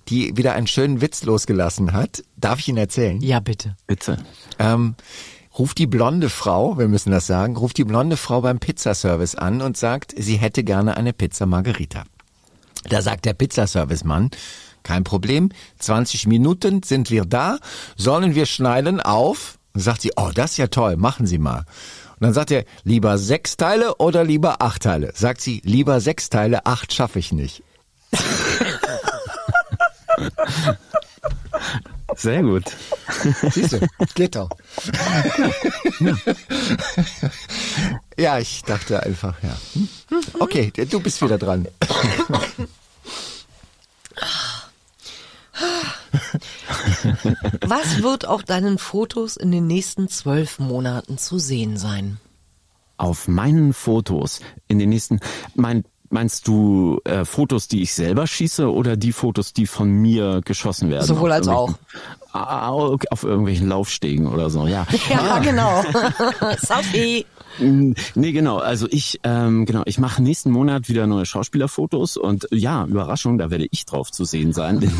die 0.08 0.36
wieder 0.36 0.52
einen 0.54 0.66
schönen 0.66 1.00
Witz 1.00 1.24
losgelassen 1.24 1.92
hat. 1.92 2.22
Darf 2.36 2.58
ich 2.58 2.68
ihn 2.68 2.76
erzählen? 2.76 3.20
Ja, 3.20 3.40
bitte. 3.40 3.76
Bitte. 3.86 4.18
Ähm, 4.58 4.94
ruft 5.58 5.78
die 5.78 5.86
blonde 5.86 6.28
Frau, 6.28 6.78
wir 6.78 6.88
müssen 6.88 7.10
das 7.10 7.26
sagen, 7.26 7.56
ruft 7.56 7.78
die 7.78 7.84
blonde 7.84 8.16
Frau 8.16 8.42
beim 8.42 8.58
Pizzaservice 8.58 9.34
an 9.34 9.62
und 9.62 9.76
sagt, 9.76 10.14
sie 10.16 10.36
hätte 10.36 10.62
gerne 10.62 10.96
eine 10.96 11.12
Pizza 11.12 11.46
Margherita. 11.46 12.04
Da 12.88 13.00
sagt 13.00 13.24
der 13.24 13.32
Pizzaservice-Mann, 13.32 14.30
kein 14.84 15.02
Problem. 15.02 15.50
20 15.80 16.28
Minuten 16.28 16.84
sind 16.84 17.10
wir 17.10 17.24
da. 17.24 17.58
Sollen 17.96 18.36
wir 18.36 18.46
schneiden 18.46 19.00
auf? 19.00 19.58
Und 19.72 19.80
sagt 19.80 20.02
sie, 20.02 20.12
oh, 20.14 20.30
das 20.32 20.52
ist 20.52 20.58
ja 20.58 20.68
toll, 20.68 20.96
machen 20.96 21.26
Sie 21.26 21.38
mal. 21.38 21.64
Und 22.20 22.28
dann 22.28 22.32
sagt 22.32 22.52
er, 22.52 22.64
lieber 22.84 23.18
sechs 23.18 23.56
Teile 23.56 23.96
oder 23.96 24.22
lieber 24.22 24.62
acht 24.62 24.84
Teile? 24.84 25.10
Sagt 25.16 25.40
sie, 25.40 25.60
lieber 25.64 26.00
sechs 26.00 26.30
Teile, 26.30 26.64
acht 26.64 26.92
schaffe 26.92 27.18
ich 27.18 27.32
nicht. 27.32 27.64
Sehr 32.16 32.42
gut. 32.42 32.64
Siehst 33.50 33.72
du, 33.72 33.80
geht 34.14 34.36
doch. 34.36 34.48
ja, 38.16 38.38
ich 38.38 38.62
dachte 38.62 39.02
einfach, 39.02 39.34
ja. 39.42 39.56
Okay, 40.38 40.70
du 40.88 41.00
bist 41.00 41.20
wieder 41.20 41.38
dran. 41.38 41.66
Was 47.66 48.02
wird 48.02 48.26
auf 48.26 48.42
deinen 48.42 48.78
Fotos 48.78 49.36
in 49.36 49.52
den 49.52 49.66
nächsten 49.66 50.08
zwölf 50.08 50.58
Monaten 50.58 51.18
zu 51.18 51.38
sehen 51.38 51.76
sein? 51.76 52.18
Auf 52.96 53.28
meinen 53.28 53.72
Fotos 53.72 54.40
in 54.68 54.78
den 54.78 54.88
nächsten, 54.90 55.20
mein 55.54 55.84
Meinst 56.10 56.46
du 56.46 57.00
äh, 57.04 57.24
Fotos, 57.24 57.66
die 57.66 57.82
ich 57.82 57.92
selber 57.92 58.28
schieße 58.28 58.70
oder 58.70 58.96
die 58.96 59.10
Fotos, 59.10 59.52
die 59.52 59.66
von 59.66 59.90
mir 59.90 60.42
geschossen 60.44 60.88
werden? 60.88 61.06
Sowohl 61.06 61.32
als 61.32 61.48
auch. 61.48 61.74
Ah, 62.34 62.68
auf 62.70 63.22
irgendwelchen 63.22 63.68
Laufstegen 63.68 64.26
oder 64.26 64.50
so, 64.50 64.66
ja. 64.66 64.84
Ja, 65.08 65.34
ah. 65.34 65.38
genau. 65.38 65.84
Sophie. 66.60 67.24
Nee, 67.60 68.32
genau. 68.32 68.58
Also 68.58 68.88
ich, 68.90 69.20
ähm, 69.22 69.64
genau, 69.64 69.82
ich 69.86 69.98
mache 69.98 70.20
nächsten 70.20 70.50
Monat 70.50 70.88
wieder 70.88 71.06
neue 71.06 71.24
Schauspielerfotos 71.24 72.16
und 72.16 72.48
ja, 72.50 72.84
Überraschung, 72.86 73.38
da 73.38 73.50
werde 73.50 73.68
ich 73.70 73.86
drauf 73.86 74.10
zu 74.10 74.24
sehen 74.24 74.52
sein. 74.52 74.80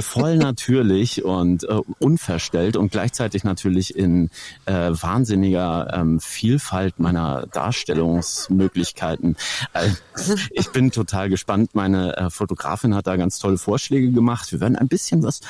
Voll 0.00 0.36
natürlich 0.36 1.24
und 1.24 1.62
äh, 1.64 1.80
unverstellt 2.00 2.76
und 2.76 2.90
gleichzeitig 2.90 3.44
natürlich 3.44 3.96
in 3.96 4.30
äh, 4.66 4.90
wahnsinniger 4.90 5.92
ähm, 5.94 6.18
Vielfalt 6.18 6.98
meiner 6.98 7.46
Darstellungsmöglichkeiten. 7.52 9.36
Äh, 9.72 9.90
ich 10.50 10.70
bin 10.70 10.90
total 10.90 11.28
gespannt. 11.28 11.70
Meine 11.74 12.16
äh, 12.16 12.30
Fotografin 12.30 12.96
hat 12.96 13.06
da 13.06 13.16
ganz 13.16 13.38
tolle 13.38 13.58
Vorschläge 13.58 14.10
gemacht. 14.10 14.50
Wir 14.50 14.60
werden 14.60 14.74
ein 14.76 14.88
bisschen 14.88 15.22
was 15.22 15.40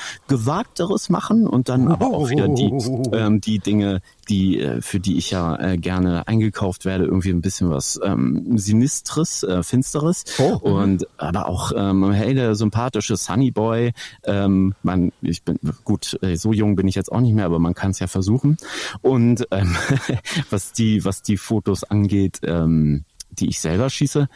Gewagteres 0.75 1.09
machen 1.09 1.47
und 1.47 1.69
dann 1.69 1.87
aber 1.87 2.07
auch 2.07 2.29
wieder 2.29 2.47
die, 2.47 2.65
ähm, 3.13 3.41
die 3.41 3.59
Dinge, 3.59 4.01
die 4.27 4.59
äh, 4.59 4.81
für 4.81 4.99
die 4.99 5.17
ich 5.17 5.31
ja 5.31 5.55
äh, 5.57 5.77
gerne 5.77 6.27
eingekauft 6.27 6.85
werde, 6.85 7.05
irgendwie 7.05 7.29
ein 7.29 7.41
bisschen 7.41 7.69
was 7.69 7.99
ähm, 8.03 8.57
Sinistres, 8.57 9.43
äh, 9.43 9.63
Finsteres. 9.63 10.25
Oh, 10.37 10.59
mhm. 10.67 10.75
und 10.75 11.07
aber 11.17 11.47
auch 11.47 11.71
ähm, 11.75 12.11
hey, 12.11 12.33
der 12.33 12.55
sympathische 12.55 13.15
Sunny 13.15 13.51
Boy. 13.51 13.93
Ähm, 14.23 14.75
man, 14.83 15.11
ich 15.21 15.43
bin 15.43 15.57
gut, 15.83 16.17
äh, 16.21 16.35
so 16.35 16.51
jung 16.51 16.75
bin 16.75 16.87
ich 16.87 16.95
jetzt 16.95 17.11
auch 17.11 17.21
nicht 17.21 17.33
mehr, 17.33 17.45
aber 17.45 17.59
man 17.59 17.73
kann 17.73 17.91
es 17.91 17.99
ja 17.99 18.07
versuchen. 18.07 18.57
Und 19.01 19.47
ähm, 19.51 19.75
was 20.49 20.73
die, 20.73 21.05
was 21.05 21.21
die 21.21 21.37
Fotos 21.37 21.83
angeht, 21.83 22.39
ähm, 22.43 23.05
die 23.31 23.47
ich 23.47 23.59
selber 23.59 23.89
schieße, 23.89 24.27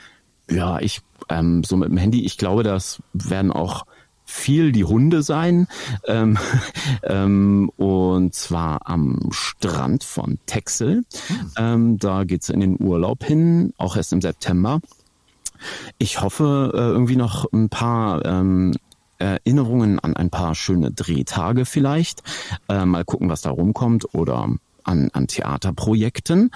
ja, 0.49 0.79
ich 0.79 1.01
ähm, 1.29 1.63
so 1.63 1.77
mit 1.77 1.89
dem 1.89 1.97
Handy, 1.97 2.25
ich 2.25 2.37
glaube, 2.37 2.63
das 2.63 3.01
werden 3.13 3.51
auch 3.51 3.85
viel 4.29 4.71
die 4.71 4.83
Hunde 4.83 5.23
sein. 5.23 5.67
Ähm, 6.07 6.37
ähm, 7.03 7.71
und 7.77 8.33
zwar 8.33 8.87
am 8.87 9.29
Strand 9.31 10.03
von 10.03 10.39
Texel. 10.45 11.03
Ähm, 11.57 11.97
da 11.97 12.23
geht's 12.23 12.49
in 12.49 12.59
den 12.59 12.79
Urlaub 12.79 13.23
hin, 13.23 13.73
auch 13.77 13.97
erst 13.97 14.13
im 14.13 14.21
September. 14.21 14.79
Ich 15.97 16.21
hoffe, 16.21 16.71
äh, 16.73 16.77
irgendwie 16.77 17.17
noch 17.17 17.51
ein 17.51 17.69
paar 17.69 18.25
ähm, 18.25 18.73
Erinnerungen 19.17 19.99
an 19.99 20.15
ein 20.15 20.29
paar 20.29 20.55
schöne 20.55 20.91
Drehtage 20.91 21.65
vielleicht. 21.65 22.23
Äh, 22.69 22.85
mal 22.85 23.03
gucken, 23.03 23.29
was 23.29 23.41
da 23.41 23.49
rumkommt 23.49 24.13
oder 24.13 24.47
an, 24.83 25.09
an 25.11 25.27
Theaterprojekten. 25.27 26.51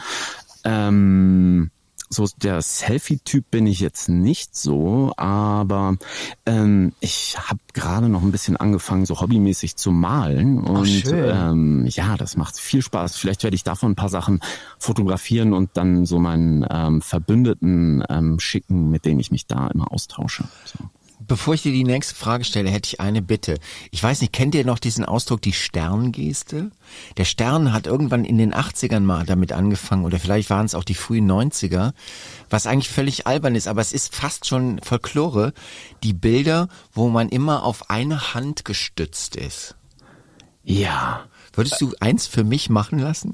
Ähm, 0.64 1.72
so 2.14 2.28
der 2.42 2.62
Selfie-Typ 2.62 3.52
bin 3.52 3.68
ich 3.68 3.80
jetzt 3.80 4.10
nicht 4.10 4.56
so, 4.56 5.14
aber 5.18 5.98
ähm, 6.46 6.94
ich 7.00 7.38
habe 7.38 7.60
gerade 7.74 8.10
noch 8.10 8.22
ein 8.22 8.32
bisschen 8.32 8.58
angefangen, 8.58 9.06
so 9.06 9.20
hobbymäßig 9.20 9.76
zu 9.76 9.92
malen 9.92 10.60
und 10.60 11.04
oh, 11.08 11.14
ähm, 11.14 11.86
ja, 11.88 12.16
das 12.18 12.38
macht 12.38 12.58
viel 12.58 12.82
Spaß. 12.82 13.18
Vielleicht 13.18 13.44
werde 13.44 13.56
ich 13.56 13.64
davon 13.64 13.92
ein 13.92 13.96
paar 13.96 14.10
Sachen 14.10 14.40
fotografieren 14.78 15.54
und 15.54 15.72
dann 15.74 16.06
so 16.06 16.20
meinen 16.20 16.66
ähm, 16.70 17.02
Verbündeten 17.02 18.04
ähm, 18.10 18.40
schicken, 18.40 18.90
mit 18.90 19.06
denen 19.06 19.20
ich 19.20 19.32
mich 19.32 19.48
da 19.48 19.68
immer 19.68 19.92
austausche. 19.92 20.46
So. 20.66 20.86
Bevor 21.26 21.54
ich 21.54 21.62
dir 21.62 21.72
die 21.72 21.84
nächste 21.84 22.16
Frage 22.16 22.44
stelle, 22.44 22.70
hätte 22.70 22.88
ich 22.88 23.00
eine 23.00 23.22
Bitte. 23.22 23.60
Ich 23.92 24.04
weiß 24.04 24.22
nicht, 24.22 24.34
kennt 24.34 24.56
ihr 24.56 24.66
noch 24.66 24.80
diesen 24.80 25.06
Ausdruck, 25.06 25.42
die 25.42 25.54
Sterngeste? 25.54 26.72
Der 27.18 27.26
Stern 27.26 27.72
hat 27.72 27.88
irgendwann 27.88 28.26
in 28.26 28.38
den 28.38 28.54
80ern 28.54 29.02
mal 29.02 29.26
damit 29.26 29.54
angefangen, 29.54 30.06
oder 30.06 30.20
vielleicht 30.20 30.50
waren 30.50 30.66
es 30.66 30.76
auch 30.76 30.84
die 30.84 30.96
frühen 30.96 31.30
90er, 31.30 31.94
was 32.50 32.68
eigentlich 32.68 32.90
völlig 32.90 33.26
albern 33.28 33.56
ist, 33.56 33.68
aber 33.68 33.82
es 33.82 33.94
ist 33.94 34.14
fast 34.14 34.48
schon 34.48 34.80
Folklore, 34.82 35.54
die 36.04 36.14
Bilder, 36.14 36.68
wo 36.92 37.10
man 37.10 37.30
immer 37.30 37.64
auf 37.64 37.90
eine 37.90 38.34
Hand 38.34 38.66
gestützt 38.66 39.36
ist. 39.36 39.76
Ja. 40.64 41.26
Würdest 41.54 41.80
du 41.80 41.94
eins 42.00 42.28
für 42.28 42.44
mich 42.44 42.70
machen 42.70 43.00
lassen? 43.00 43.34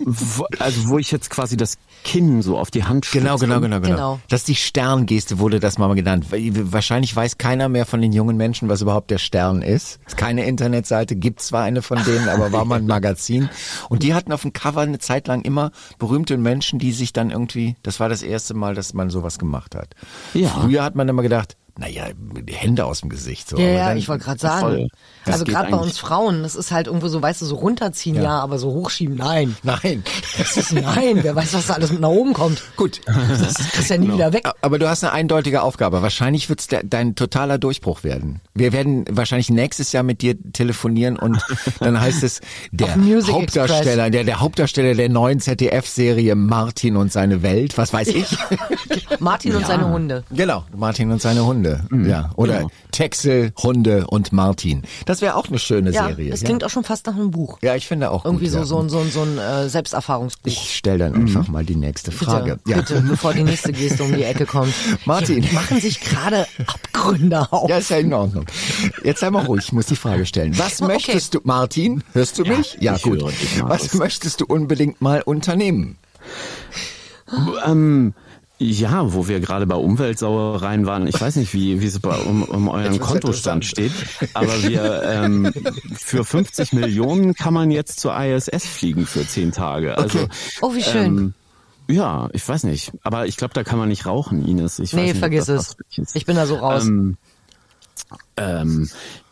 Wo, 0.00 0.46
also 0.58 0.88
wo 0.88 0.98
ich 0.98 1.10
jetzt 1.10 1.30
quasi 1.30 1.56
das 1.56 1.78
Kinn 2.04 2.42
so 2.42 2.58
auf 2.58 2.70
die 2.70 2.84
Hand 2.84 3.06
stütze. 3.06 3.24
Genau, 3.24 3.36
genau, 3.38 3.60
genau, 3.60 3.80
genau. 3.80 3.94
Genau. 3.94 4.20
Das 4.28 4.40
ist 4.40 4.48
die 4.48 4.54
Sterngeste, 4.56 5.38
wurde 5.38 5.60
das 5.60 5.78
mal 5.78 5.94
genannt. 5.94 6.26
Wahrscheinlich 6.30 7.14
weiß 7.14 7.38
keiner 7.38 7.68
mehr 7.68 7.86
von 7.86 8.00
den 8.00 8.12
jungen 8.12 8.36
Menschen, 8.36 8.68
was 8.68 8.82
überhaupt 8.82 9.10
der 9.10 9.18
Stern 9.18 9.62
ist. 9.62 9.98
Ist 10.06 10.16
keine 10.16 10.44
Internetseite, 10.46 11.16
gibt 11.16 11.40
zwar 11.40 11.62
eine 11.64 11.82
von 11.82 12.02
denen, 12.04 12.28
aber 12.28 12.52
war 12.52 12.64
mal 12.64 12.78
ein 12.78 12.86
Magazin. 12.86 13.50
Und 13.88 14.02
die 14.02 14.14
hatten 14.14 14.32
auf 14.32 14.42
dem 14.42 14.52
Cover 14.52 14.80
eine 14.80 14.98
Zeit 14.98 15.28
lang 15.28 15.42
immer 15.42 15.70
berühmte 15.98 16.36
Menschen, 16.36 16.78
die 16.78 16.92
sich 16.92 17.12
dann 17.12 17.30
irgendwie, 17.30 17.76
das 17.82 18.00
war 18.00 18.08
das 18.08 18.22
erste 18.22 18.54
Mal, 18.54 18.74
dass 18.74 18.94
man 18.94 19.10
sowas 19.10 19.38
gemacht 19.38 19.74
hat. 19.74 19.94
Ja. 20.34 20.48
Früher 20.48 20.82
hat 20.82 20.94
man 20.94 21.08
immer 21.08 21.22
gedacht, 21.22 21.56
naja, 21.80 22.08
die 22.14 22.52
Hände 22.52 22.84
aus 22.84 23.00
dem 23.00 23.08
Gesicht. 23.08 23.48
So. 23.48 23.56
Ja, 23.56 23.68
ja, 23.68 23.94
ich 23.94 24.06
wollte 24.06 24.24
gerade 24.24 24.38
sagen. 24.38 24.60
Voll. 24.60 24.88
Also 25.24 25.44
gerade 25.46 25.70
bei 25.70 25.78
uns 25.78 25.96
Frauen, 25.98 26.42
das 26.42 26.54
ist 26.54 26.72
halt 26.72 26.88
irgendwo 26.88 27.08
so, 27.08 27.22
weißt 27.22 27.40
du, 27.40 27.46
so 27.46 27.56
runterziehen, 27.56 28.16
ja, 28.16 28.38
aber 28.38 28.58
so 28.58 28.70
hochschieben, 28.70 29.16
nein. 29.16 29.56
Nein. 29.62 30.04
Das 30.36 30.58
ist 30.58 30.72
nein, 30.74 31.20
wer 31.22 31.34
weiß, 31.34 31.54
was 31.54 31.68
da 31.68 31.74
alles 31.74 31.90
mit 31.90 32.00
nach 32.00 32.10
oben 32.10 32.34
kommt. 32.34 32.62
Gut. 32.76 33.00
Das 33.06 33.54
kriegst 33.54 33.88
du 33.88 33.94
ja 33.94 34.00
nie 34.00 34.12
wieder 34.12 34.32
weg. 34.34 34.46
Aber 34.60 34.78
du 34.78 34.90
hast 34.90 35.04
eine 35.04 35.12
eindeutige 35.14 35.62
Aufgabe. 35.62 36.02
Wahrscheinlich 36.02 36.50
wird's 36.50 36.66
de 36.66 36.82
dein 36.84 37.14
totaler 37.14 37.56
Durchbruch 37.56 38.04
werden. 38.04 38.42
Wir 38.54 38.74
werden 38.74 39.06
wahrscheinlich 39.10 39.48
nächstes 39.48 39.92
Jahr 39.92 40.02
mit 40.02 40.20
dir 40.20 40.36
telefonieren 40.52 41.18
und 41.18 41.42
dann 41.80 41.98
heißt 41.98 42.22
es, 42.22 42.42
der 42.72 42.94
Hauptdarsteller, 42.94 44.10
der, 44.10 44.24
der 44.24 44.40
Hauptdarsteller 44.40 44.94
der 44.94 45.08
neuen 45.08 45.40
ZDF-Serie 45.40 46.34
Martin 46.34 46.96
und 46.96 47.10
seine 47.10 47.42
Welt, 47.42 47.78
was 47.78 47.92
weiß 47.94 48.08
ich. 48.08 48.26
Martin 49.18 49.56
und 49.56 49.66
seine 49.66 49.88
Hunde. 49.88 50.24
Genau, 50.30 50.64
Martin 50.76 51.10
und 51.10 51.22
seine 51.22 51.46
Hunde. 51.46 51.69
Ja. 52.04 52.30
Oder 52.36 52.58
genau. 52.58 52.70
Texel, 52.92 53.52
Hunde 53.62 54.06
und 54.08 54.32
Martin. 54.32 54.82
Das 55.06 55.20
wäre 55.20 55.34
auch 55.36 55.48
eine 55.48 55.58
schöne 55.58 55.90
Ja, 55.92 56.08
Serie. 56.08 56.30
das 56.30 56.40
ja. 56.40 56.46
klingt 56.46 56.64
auch 56.64 56.70
schon 56.70 56.84
fast 56.84 57.06
nach 57.06 57.14
einem 57.14 57.30
Buch. 57.30 57.58
ja, 57.62 57.74
ich 57.76 57.86
finde 57.86 58.10
auch 58.10 58.24
Irgendwie 58.24 58.46
gut, 58.46 58.52
so, 58.52 58.58
ja. 58.58 58.64
so, 58.64 58.78
ein- 58.80 58.88
so, 58.88 58.98
ein- 58.98 59.10
so 59.10 59.22
ein 59.22 59.38
äh, 59.38 59.68
Selbsterfahrungsbuch. 59.68 60.50
Ich 60.50 60.76
stelle 60.76 60.98
dann 60.98 61.14
einfach 61.14 61.48
mal 61.48 61.64
die 61.64 61.76
nächste 61.76 62.10
Frage. 62.12 62.58
Bitte, 62.64 62.78
bitte, 62.80 63.00
bevor 63.02 63.34
die 63.34 63.44
nächste 63.44 63.72
Geste 63.72 64.02
um 64.04 64.12
die 64.14 64.24
Ecke 64.24 64.46
kommt. 64.46 64.74
Martin. 65.04 65.42
Hier 65.42 65.52
machen 65.54 65.80
sich 65.80 66.00
gerade 66.00 66.46
Abgründe 66.66 67.52
auf. 67.52 67.68
Ja, 67.68 67.78
ist 67.78 67.90
ja 67.90 67.98
in 67.98 68.12
Ordnung. 68.12 68.46
Jetzt 69.04 69.20
sei 69.20 69.30
mal 69.30 69.44
ruhig, 69.46 69.64
ich 69.66 69.72
muss 69.72 69.86
die 69.86 69.96
Frage 69.96 70.26
stellen. 70.26 70.58
Was 70.58 70.80
Okay. 70.82 70.92
möchtest 70.94 71.34
du, 71.34 71.40
Martin, 71.44 72.02
hörst 72.12 72.38
du 72.38 72.44
mich? 72.44 72.76
Ja, 72.80 72.96
ich 72.96 73.02
gut. 73.02 73.20
höre 73.22 73.28
dich, 73.30 73.62
Was 73.62 73.94
möchtest 73.94 74.40
du 74.40 74.46
unbedingt 74.46 75.00
mal 75.00 75.22
unternehmen? 75.22 75.96
Ähm, 77.64 78.14
ja, 78.60 79.14
wo 79.14 79.26
wir 79.26 79.40
gerade 79.40 79.66
bei 79.66 79.74
Umweltsauereien 79.74 80.84
waren, 80.84 81.06
ich 81.06 81.18
weiß 81.18 81.36
nicht, 81.36 81.54
wie, 81.54 81.80
wie 81.80 81.86
es 81.86 81.98
bei, 81.98 82.14
um, 82.14 82.42
um 82.42 82.68
euren 82.68 83.00
Kontostand 83.00 83.64
steht, 83.64 83.92
aber 84.34 84.62
wir 84.62 85.02
ähm, 85.02 85.50
für 85.96 86.26
50 86.26 86.74
Millionen 86.74 87.34
kann 87.34 87.54
man 87.54 87.70
jetzt 87.70 88.00
zur 88.00 88.14
ISS 88.14 88.66
fliegen 88.66 89.06
für 89.06 89.26
10 89.26 89.52
Tage. 89.52 89.96
Also, 89.96 90.28
Oh, 90.60 90.74
wie 90.74 90.82
schön. 90.82 91.06
Ähm, 91.06 91.34
ja, 91.88 92.28
ich 92.34 92.46
weiß 92.46 92.64
nicht. 92.64 92.92
Aber 93.02 93.26
ich 93.26 93.38
glaube, 93.38 93.54
da 93.54 93.64
kann 93.64 93.78
man 93.78 93.88
nicht 93.88 94.04
rauchen, 94.04 94.46
Ines. 94.46 94.78
Ich 94.78 94.92
weiß 94.92 95.00
nee, 95.00 95.08
nicht, 95.08 95.18
vergiss 95.18 95.46
das 95.46 95.76
es. 95.96 96.14
Ich 96.14 96.26
bin 96.26 96.36
da 96.36 96.46
so 96.46 96.56
raus. 96.56 96.84
Ähm, 96.84 97.16
ähm, 98.36 98.90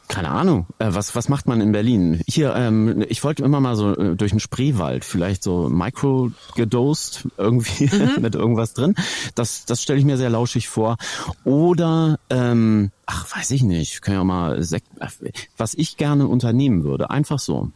keine 0.08 0.30
Ahnung. 0.30 0.66
Äh, 0.78 0.88
was, 0.90 1.14
was 1.14 1.28
macht 1.28 1.46
man 1.46 1.60
in 1.60 1.72
Berlin? 1.72 2.22
Hier, 2.26 2.54
ähm, 2.56 3.04
ich 3.08 3.22
wollte 3.22 3.44
immer 3.44 3.60
mal 3.60 3.76
so 3.76 3.94
äh, 3.94 4.16
durch 4.16 4.32
den 4.32 4.40
Spreewald, 4.40 5.04
vielleicht 5.04 5.42
so 5.42 5.68
micro 5.68 6.30
gedost 6.56 7.28
irgendwie 7.36 7.90
mit 8.20 8.34
irgendwas 8.34 8.74
drin. 8.74 8.94
Das, 9.34 9.66
das 9.66 9.82
stelle 9.82 9.98
ich 9.98 10.04
mir 10.04 10.16
sehr 10.16 10.30
lauschig 10.30 10.68
vor. 10.68 10.96
Oder, 11.44 12.18
ähm, 12.30 12.90
ach, 13.06 13.36
weiß 13.36 13.50
ich 13.52 13.62
nicht, 13.62 14.02
können 14.02 14.16
ja 14.16 14.24
mal 14.24 14.62
Sek 14.62 14.82
ach, 14.98 15.12
was 15.56 15.74
ich 15.74 15.96
gerne 15.96 16.26
unternehmen 16.26 16.84
würde, 16.84 17.10
einfach 17.10 17.38
so. 17.38 17.70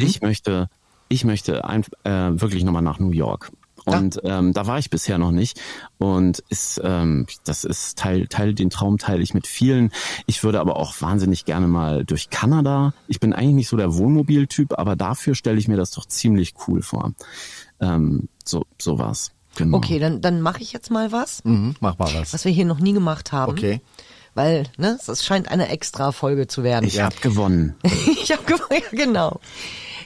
Ich 0.00 0.22
möchte, 0.22 0.68
ich 1.08 1.24
möchte 1.24 1.64
ein, 1.64 1.84
äh, 2.04 2.40
wirklich 2.40 2.64
nochmal 2.64 2.82
nach 2.82 2.98
New 2.98 3.10
York. 3.10 3.52
Und 3.96 4.20
ähm, 4.24 4.52
da 4.52 4.66
war 4.66 4.78
ich 4.78 4.90
bisher 4.90 5.18
noch 5.18 5.30
nicht. 5.30 5.60
Und 5.98 6.40
ist, 6.48 6.80
ähm, 6.82 7.26
das 7.44 7.64
ist 7.64 7.98
Teil, 7.98 8.26
Teil, 8.28 8.54
den 8.54 8.70
Traum 8.70 8.98
teile 8.98 9.22
ich 9.22 9.34
mit 9.34 9.46
vielen. 9.46 9.90
Ich 10.26 10.42
würde 10.44 10.60
aber 10.60 10.76
auch 10.76 10.94
wahnsinnig 11.00 11.44
gerne 11.44 11.68
mal 11.68 12.04
durch 12.04 12.30
Kanada. 12.30 12.94
Ich 13.06 13.20
bin 13.20 13.32
eigentlich 13.32 13.54
nicht 13.54 13.68
so 13.68 13.76
der 13.76 13.94
Wohnmobiltyp, 13.96 14.78
aber 14.78 14.96
dafür 14.96 15.34
stelle 15.34 15.58
ich 15.58 15.68
mir 15.68 15.76
das 15.76 15.90
doch 15.90 16.06
ziemlich 16.06 16.54
cool 16.66 16.82
vor. 16.82 17.12
Ähm, 17.80 18.28
so, 18.44 18.64
sowas. 18.80 19.32
Genau. 19.56 19.78
Okay, 19.78 19.98
dann, 19.98 20.20
dann 20.20 20.40
mache 20.40 20.62
ich 20.62 20.72
jetzt 20.72 20.90
mal 20.90 21.10
was, 21.10 21.44
Mhm, 21.44 21.74
mach 21.80 21.98
mal 21.98 22.12
was. 22.14 22.32
was 22.32 22.44
wir 22.44 22.52
hier 22.52 22.64
noch 22.64 22.78
nie 22.78 22.92
gemacht 22.92 23.32
haben. 23.32 23.50
Okay. 23.52 23.80
Weil, 24.34 24.64
ne, 24.76 24.98
es 25.04 25.24
scheint 25.24 25.50
eine 25.50 25.68
extra 25.68 26.12
Folge 26.12 26.46
zu 26.46 26.62
werden. 26.62 26.86
Ich 26.86 27.00
hab 27.00 27.20
gewonnen. 27.22 27.74
ich 28.22 28.30
habe 28.30 28.42
ja, 28.70 28.80
genau. 28.92 29.40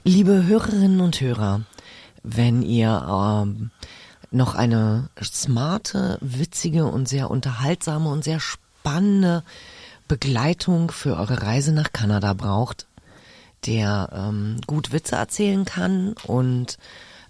Liebe 0.05 0.47
Hörerinnen 0.47 1.01
und 1.01 1.21
Hörer, 1.21 1.63
wenn 2.23 2.63
ihr 2.63 3.07
ähm, 3.09 3.71
noch 4.31 4.55
eine 4.55 5.09
smarte, 5.23 6.19
witzige 6.21 6.87
und 6.87 7.09
sehr 7.09 7.31
unterhaltsame 7.31 8.09
und 8.09 8.25
sehr 8.25 8.41
spannende 8.41 9.43
Begleitung 10.09 10.91
für 10.91 11.17
eure 11.17 11.43
Reise 11.43 11.73
nach 11.73 11.93
Kanada 11.93 12.33
braucht, 12.33 12.87
der 13.67 14.11
ähm, 14.13 14.61
gut 14.67 14.93
Witze 14.93 15.17
erzählen 15.17 15.65
kann 15.65 16.15
und 16.27 16.79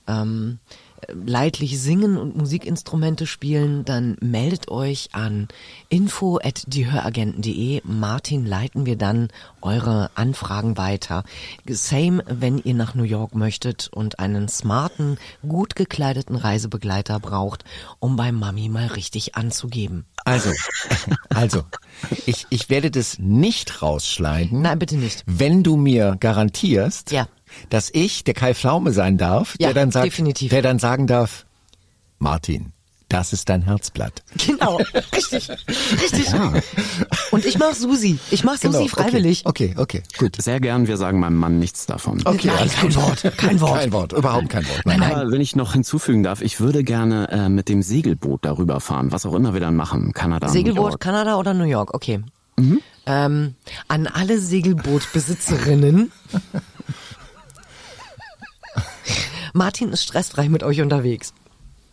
ähm, 0.06 0.58
leidlich 1.12 1.80
singen 1.80 2.16
und 2.16 2.36
Musikinstrumente 2.36 3.26
spielen, 3.26 3.84
dann 3.84 4.16
meldet 4.20 4.70
euch 4.70 5.10
an 5.12 5.48
info 5.88 6.38
at 6.42 6.64
diehöragenten.de. 6.66 7.82
Martin 7.84 8.46
leiten 8.46 8.86
wir 8.86 8.96
dann 8.96 9.28
eure 9.60 10.10
Anfragen 10.14 10.76
weiter. 10.76 11.24
Same, 11.68 12.22
wenn 12.26 12.58
ihr 12.58 12.74
nach 12.74 12.94
New 12.94 13.02
York 13.02 13.34
möchtet 13.34 13.88
und 13.92 14.18
einen 14.18 14.48
smarten, 14.48 15.18
gut 15.46 15.76
gekleideten 15.76 16.36
Reisebegleiter 16.36 17.20
braucht, 17.20 17.64
um 17.98 18.16
bei 18.16 18.32
Mami 18.32 18.68
mal 18.68 18.86
richtig 18.86 19.34
anzugeben. 19.34 20.06
Also, 20.24 20.50
also, 21.28 21.64
ich, 22.26 22.46
ich 22.50 22.70
werde 22.70 22.90
das 22.90 23.18
nicht 23.18 23.82
rausschneiden. 23.82 24.62
Nein, 24.62 24.78
bitte 24.78 24.96
nicht. 24.96 25.24
Wenn 25.26 25.62
du 25.62 25.76
mir 25.76 26.16
garantierst, 26.18 27.10
Ja. 27.10 27.26
Dass 27.70 27.90
ich 27.92 28.24
der 28.24 28.34
Kai 28.34 28.54
Pflaume 28.54 28.92
sein 28.92 29.18
darf, 29.18 29.54
Ja, 29.58 29.68
der 29.68 29.74
dann 29.74 29.90
sagt, 29.90 30.06
definitiv. 30.06 30.50
der 30.50 30.62
dann 30.62 30.78
sagen 30.78 31.06
darf, 31.06 31.44
Martin, 32.18 32.72
das 33.08 33.34
ist 33.34 33.50
dein 33.50 33.60
Herzblatt. 33.60 34.22
Genau, 34.46 34.76
richtig, 35.14 35.50
richtig. 35.50 36.28
Und 37.30 37.44
ich 37.44 37.58
mach 37.58 37.74
Susi. 37.74 38.18
Ich 38.30 38.42
mach 38.42 38.56
Susi 38.56 38.78
Genau, 38.78 38.88
freiwillig. 38.88 39.42
Okay, 39.44 39.74
okay, 39.76 40.00
okay, 40.00 40.18
gut. 40.18 40.40
Sehr 40.40 40.60
gern, 40.60 40.86
wir 40.86 40.96
sagen 40.96 41.20
meinem 41.20 41.36
Mann 41.36 41.58
nichts 41.58 41.84
davon. 41.84 42.22
Okay, 42.24 42.46
Nein, 42.46 42.56
alles 42.58 42.72
kein 42.74 42.86
gut. 42.88 42.96
Wort, 42.96 43.36
kein 43.36 43.60
Wort. 43.60 43.78
Kein 43.80 43.92
Wort, 43.92 44.12
überhaupt 44.14 44.48
kein 44.48 44.66
Wort. 44.66 44.80
Nein, 44.86 45.00
nein. 45.00 45.12
Aber 45.14 45.30
wenn 45.30 45.42
ich 45.42 45.54
noch 45.56 45.74
hinzufügen 45.74 46.22
darf, 46.22 46.40
ich 46.40 46.58
würde 46.60 46.84
gerne 46.84 47.28
äh, 47.30 47.48
mit 47.50 47.68
dem 47.68 47.82
Segelboot 47.82 48.46
darüber 48.46 48.80
fahren, 48.80 49.12
was 49.12 49.26
auch 49.26 49.34
immer 49.34 49.52
wir 49.52 49.60
dann 49.60 49.76
machen, 49.76 50.12
Kanada, 50.14 50.46
New 50.46 50.52
Segelboot, 50.54 50.90
York. 50.92 51.00
Kanada 51.00 51.36
oder 51.36 51.52
New 51.52 51.64
York, 51.64 51.92
okay. 51.92 52.22
Ähm, 53.04 53.54
an 53.88 54.06
alle 54.06 54.40
Segelbootbesitzerinnen. 54.40 56.12
Martin 59.52 59.90
ist 59.92 60.02
stressfrei 60.04 60.48
mit 60.48 60.62
euch 60.62 60.80
unterwegs. 60.80 61.32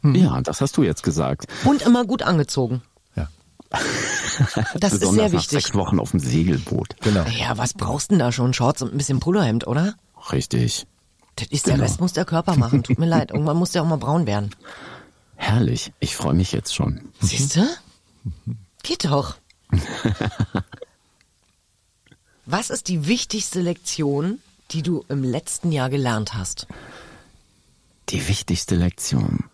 Ja, 0.03 0.39
das 0.41 0.61
hast 0.61 0.77
du 0.77 0.83
jetzt 0.83 1.03
gesagt. 1.03 1.47
Und 1.65 1.81
immer 1.81 2.05
gut 2.05 2.21
angezogen. 2.23 2.81
Ja, 3.15 3.27
Das 4.79 4.93
ist 4.93 5.01
sehr 5.01 5.11
nach 5.25 5.31
wichtig. 5.33 5.49
sechs 5.49 5.73
Wochen 5.75 5.99
auf 5.99 6.11
dem 6.11 6.19
Segelboot. 6.21 6.95
genau. 7.01 7.25
Ja, 7.25 7.57
was 7.57 7.73
brauchst 7.73 8.11
denn 8.11 8.19
da 8.19 8.31
schon? 8.31 8.53
Shorts 8.53 8.81
und 8.81 8.93
ein 8.93 8.97
bisschen 8.97 9.19
Polohemd, 9.19 9.67
oder? 9.67 9.95
Richtig. 10.31 10.87
Das 11.35 11.47
ist 11.49 11.67
der 11.67 11.79
Rest 11.79 11.99
muss 12.01 12.13
der 12.13 12.25
Körper 12.25 12.55
machen. 12.55 12.83
Tut 12.83 12.97
mir 12.99 13.05
leid. 13.07 13.31
Irgendwann 13.33 13.57
muss 13.57 13.71
der 13.71 13.83
auch 13.83 13.87
mal 13.87 13.97
braun 13.97 14.25
werden. 14.25 14.55
Herrlich. 15.35 15.91
Ich 15.99 16.15
freue 16.15 16.33
mich 16.33 16.51
jetzt 16.53 16.73
schon. 16.75 17.01
Siehst 17.21 17.55
du? 17.57 17.65
Geht 18.83 19.05
doch. 19.05 19.35
Was 22.45 22.69
ist 22.69 22.87
die 22.87 23.07
wichtigste 23.07 23.61
Lektion, 23.61 24.39
die 24.71 24.81
du 24.81 25.05
im 25.09 25.23
letzten 25.23 25.71
Jahr 25.71 25.89
gelernt 25.89 26.33
hast? 26.33 26.67
Die 28.09 28.27
wichtigste 28.27 28.75
Lektion. 28.75 29.45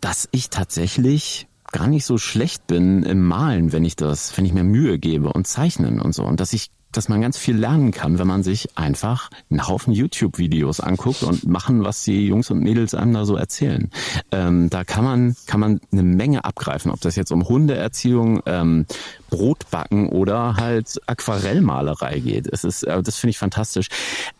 Dass 0.00 0.28
ich 0.32 0.50
tatsächlich 0.50 1.48
gar 1.72 1.86
nicht 1.86 2.04
so 2.04 2.18
schlecht 2.18 2.66
bin 2.66 3.02
im 3.02 3.22
Malen, 3.22 3.72
wenn 3.72 3.84
ich 3.84 3.96
das, 3.96 4.36
wenn 4.36 4.44
ich 4.46 4.52
mir 4.52 4.64
Mühe 4.64 4.98
gebe 4.98 5.32
und 5.32 5.46
zeichnen 5.46 6.00
und 6.00 6.14
so. 6.14 6.24
Und 6.24 6.40
dass 6.40 6.52
ich 6.52 6.70
dass 6.96 7.08
man 7.08 7.20
ganz 7.20 7.36
viel 7.36 7.56
lernen 7.56 7.90
kann, 7.90 8.18
wenn 8.18 8.26
man 8.26 8.42
sich 8.42 8.78
einfach 8.78 9.30
einen 9.50 9.66
Haufen 9.68 9.92
YouTube-Videos 9.92 10.80
anguckt 10.80 11.22
und 11.22 11.46
machen, 11.46 11.84
was 11.84 12.02
die 12.04 12.26
Jungs 12.26 12.50
und 12.50 12.60
Mädels 12.60 12.94
einem 12.94 13.12
da 13.12 13.24
so 13.24 13.36
erzählen. 13.36 13.90
Ähm, 14.30 14.70
da 14.70 14.84
kann 14.84 15.04
man, 15.04 15.36
kann 15.46 15.60
man 15.60 15.80
eine 15.92 16.02
Menge 16.02 16.44
abgreifen, 16.44 16.90
ob 16.90 17.00
das 17.00 17.16
jetzt 17.16 17.32
um 17.32 17.46
Hundeerziehung, 17.46 18.40
ähm, 18.46 18.86
Brotbacken 19.28 20.08
oder 20.08 20.56
halt 20.56 20.98
Aquarellmalerei 21.06 22.20
geht. 22.20 22.46
Es 22.50 22.64
ist, 22.64 22.84
äh, 22.84 23.02
das 23.02 23.16
finde 23.16 23.32
ich 23.32 23.38
fantastisch. 23.38 23.88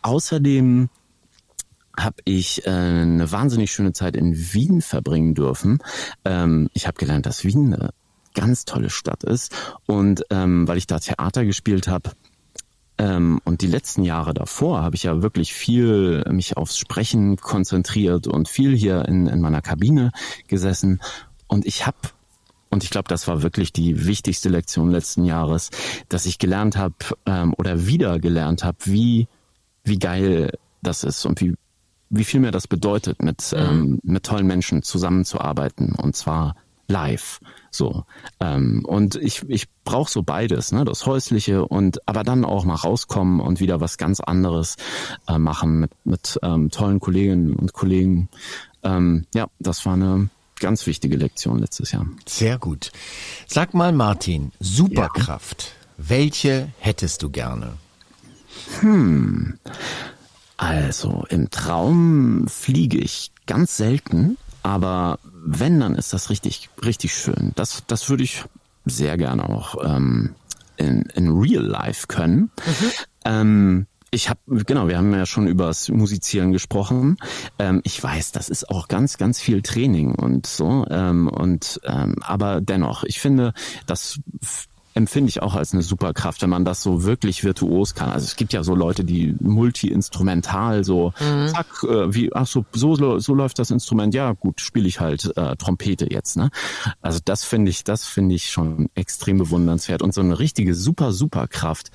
Außerdem 0.02 0.88
habe 1.98 2.16
ich 2.24 2.66
äh, 2.66 2.70
eine 2.70 3.30
wahnsinnig 3.30 3.72
schöne 3.72 3.92
Zeit 3.92 4.16
in 4.16 4.34
Wien 4.52 4.82
verbringen 4.82 5.34
dürfen. 5.34 5.78
Ähm, 6.24 6.68
ich 6.74 6.86
habe 6.86 6.98
gelernt, 6.98 7.26
dass 7.26 7.44
Wien 7.44 7.72
eine 7.72 7.90
ganz 8.34 8.64
tolle 8.64 8.90
Stadt 8.90 9.24
ist 9.24 9.54
und 9.86 10.24
ähm, 10.30 10.68
weil 10.68 10.76
ich 10.76 10.86
da 10.86 10.98
Theater 10.98 11.44
gespielt 11.44 11.88
habe, 11.88 12.10
ähm, 12.98 13.40
und 13.44 13.60
die 13.60 13.66
letzten 13.66 14.04
Jahre 14.04 14.32
davor 14.32 14.82
habe 14.82 14.96
ich 14.96 15.02
ja 15.02 15.22
wirklich 15.22 15.52
viel 15.52 16.24
mich 16.30 16.56
aufs 16.56 16.78
Sprechen 16.78 17.36
konzentriert 17.36 18.26
und 18.26 18.48
viel 18.48 18.74
hier 18.74 19.04
in, 19.06 19.26
in 19.26 19.40
meiner 19.40 19.60
Kabine 19.60 20.12
gesessen. 20.48 21.00
Und 21.46 21.66
ich 21.66 21.86
habe 21.86 21.98
und 22.70 22.84
ich 22.84 22.90
glaube, 22.90 23.08
das 23.08 23.28
war 23.28 23.42
wirklich 23.42 23.72
die 23.72 24.06
wichtigste 24.06 24.48
Lektion 24.48 24.90
letzten 24.90 25.24
Jahres, 25.24 25.70
dass 26.08 26.26
ich 26.26 26.38
gelernt 26.38 26.76
habe 26.76 26.94
ähm, 27.24 27.54
oder 27.56 27.86
wieder 27.86 28.18
gelernt 28.18 28.64
habe, 28.64 28.78
wie 28.84 29.28
wie 29.84 29.98
geil 29.98 30.52
das 30.82 31.04
ist 31.04 31.24
und 31.26 31.40
wie 31.40 31.54
wie 32.10 32.24
viel 32.24 32.40
mir 32.40 32.50
das 32.52 32.68
bedeutet, 32.68 33.22
mit 33.22 33.52
mhm. 33.52 33.58
ähm, 33.58 33.98
mit 34.02 34.24
tollen 34.24 34.46
Menschen 34.46 34.82
zusammenzuarbeiten 34.82 35.94
und 35.94 36.16
zwar 36.16 36.54
live. 36.88 37.40
So. 37.70 38.04
Ähm, 38.40 38.84
und 38.84 39.16
ich, 39.16 39.42
ich 39.48 39.68
brauche 39.84 40.10
so 40.10 40.22
beides, 40.22 40.72
ne? 40.72 40.84
Das 40.84 41.06
Häusliche 41.06 41.66
und 41.66 42.06
aber 42.08 42.22
dann 42.22 42.44
auch 42.44 42.64
mal 42.64 42.74
rauskommen 42.74 43.40
und 43.40 43.60
wieder 43.60 43.80
was 43.80 43.98
ganz 43.98 44.20
anderes 44.20 44.76
äh, 45.28 45.38
machen 45.38 45.80
mit, 45.80 45.90
mit 46.04 46.38
ähm, 46.42 46.70
tollen 46.70 47.00
Kolleginnen 47.00 47.54
und 47.54 47.72
Kollegen. 47.72 48.28
Ähm, 48.82 49.26
ja, 49.34 49.46
das 49.58 49.84
war 49.84 49.94
eine 49.94 50.30
ganz 50.60 50.86
wichtige 50.86 51.16
Lektion 51.16 51.58
letztes 51.58 51.92
Jahr. 51.92 52.06
Sehr 52.26 52.58
gut. 52.58 52.92
Sag 53.46 53.74
mal, 53.74 53.92
Martin, 53.92 54.52
Superkraft. 54.60 55.62
Ja. 55.98 56.04
Welche 56.08 56.68
hättest 56.78 57.22
du 57.22 57.30
gerne? 57.30 57.74
Hm. 58.80 59.58
Also 60.56 61.24
im 61.28 61.50
Traum 61.50 62.48
fliege 62.48 62.98
ich 62.98 63.32
ganz 63.46 63.76
selten, 63.76 64.38
aber 64.62 65.18
wenn, 65.44 65.80
dann 65.80 65.94
ist 65.94 66.12
das 66.12 66.30
richtig, 66.30 66.70
richtig 66.84 67.14
schön. 67.14 67.52
Das, 67.54 67.84
das 67.86 68.08
würde 68.08 68.24
ich 68.24 68.44
sehr 68.84 69.16
gerne 69.16 69.48
auch 69.48 69.76
ähm, 69.84 70.34
in, 70.76 71.02
in 71.14 71.30
Real 71.30 71.64
Life 71.64 72.06
können. 72.06 72.50
Mhm. 72.66 72.90
Ähm, 73.24 73.86
ich 74.10 74.30
habe, 74.30 74.40
genau, 74.64 74.88
wir 74.88 74.96
haben 74.96 75.12
ja 75.12 75.26
schon 75.26 75.46
über 75.46 75.66
das 75.66 75.88
Musizieren 75.88 76.52
gesprochen. 76.52 77.16
Ähm, 77.58 77.80
ich 77.84 78.02
weiß, 78.02 78.32
das 78.32 78.48
ist 78.48 78.70
auch 78.70 78.88
ganz, 78.88 79.18
ganz 79.18 79.40
viel 79.40 79.62
Training 79.62 80.14
und 80.14 80.46
so. 80.46 80.86
Ähm, 80.88 81.28
und 81.28 81.80
ähm, 81.84 82.16
aber 82.22 82.60
dennoch, 82.60 83.04
ich 83.04 83.20
finde, 83.20 83.52
das 83.86 84.18
empfinde 84.96 85.28
ich 85.28 85.42
auch 85.42 85.54
als 85.54 85.74
eine 85.74 85.82
Superkraft, 85.82 86.40
wenn 86.40 86.48
man 86.48 86.64
das 86.64 86.82
so 86.82 87.04
wirklich 87.04 87.44
virtuos 87.44 87.94
kann. 87.94 88.08
Also 88.08 88.24
es 88.24 88.36
gibt 88.36 88.54
ja 88.54 88.64
so 88.64 88.74
Leute, 88.74 89.04
die 89.04 89.36
multi-instrumental 89.40 90.84
so, 90.84 91.12
mhm. 91.20 91.48
zack, 91.48 91.66
äh, 91.82 92.14
wie, 92.14 92.32
ach 92.34 92.46
so, 92.46 92.64
so, 92.72 93.18
so 93.18 93.34
läuft 93.34 93.58
das 93.58 93.70
Instrument, 93.70 94.14
ja 94.14 94.32
gut, 94.32 94.62
spiele 94.62 94.88
ich 94.88 94.98
halt 94.98 95.36
äh, 95.36 95.54
Trompete 95.56 96.10
jetzt. 96.10 96.38
Ne? 96.38 96.50
Also 97.02 97.20
das 97.22 97.44
finde 97.44 97.70
ich, 97.70 97.84
das 97.84 98.06
finde 98.06 98.34
ich 98.34 98.50
schon 98.50 98.88
extrem 98.94 99.36
bewundernswert. 99.36 100.00
Und 100.00 100.14
so 100.14 100.22
eine 100.22 100.38
richtige 100.38 100.74
super, 100.74 101.12
super 101.12 101.46
Kraft. 101.46 101.90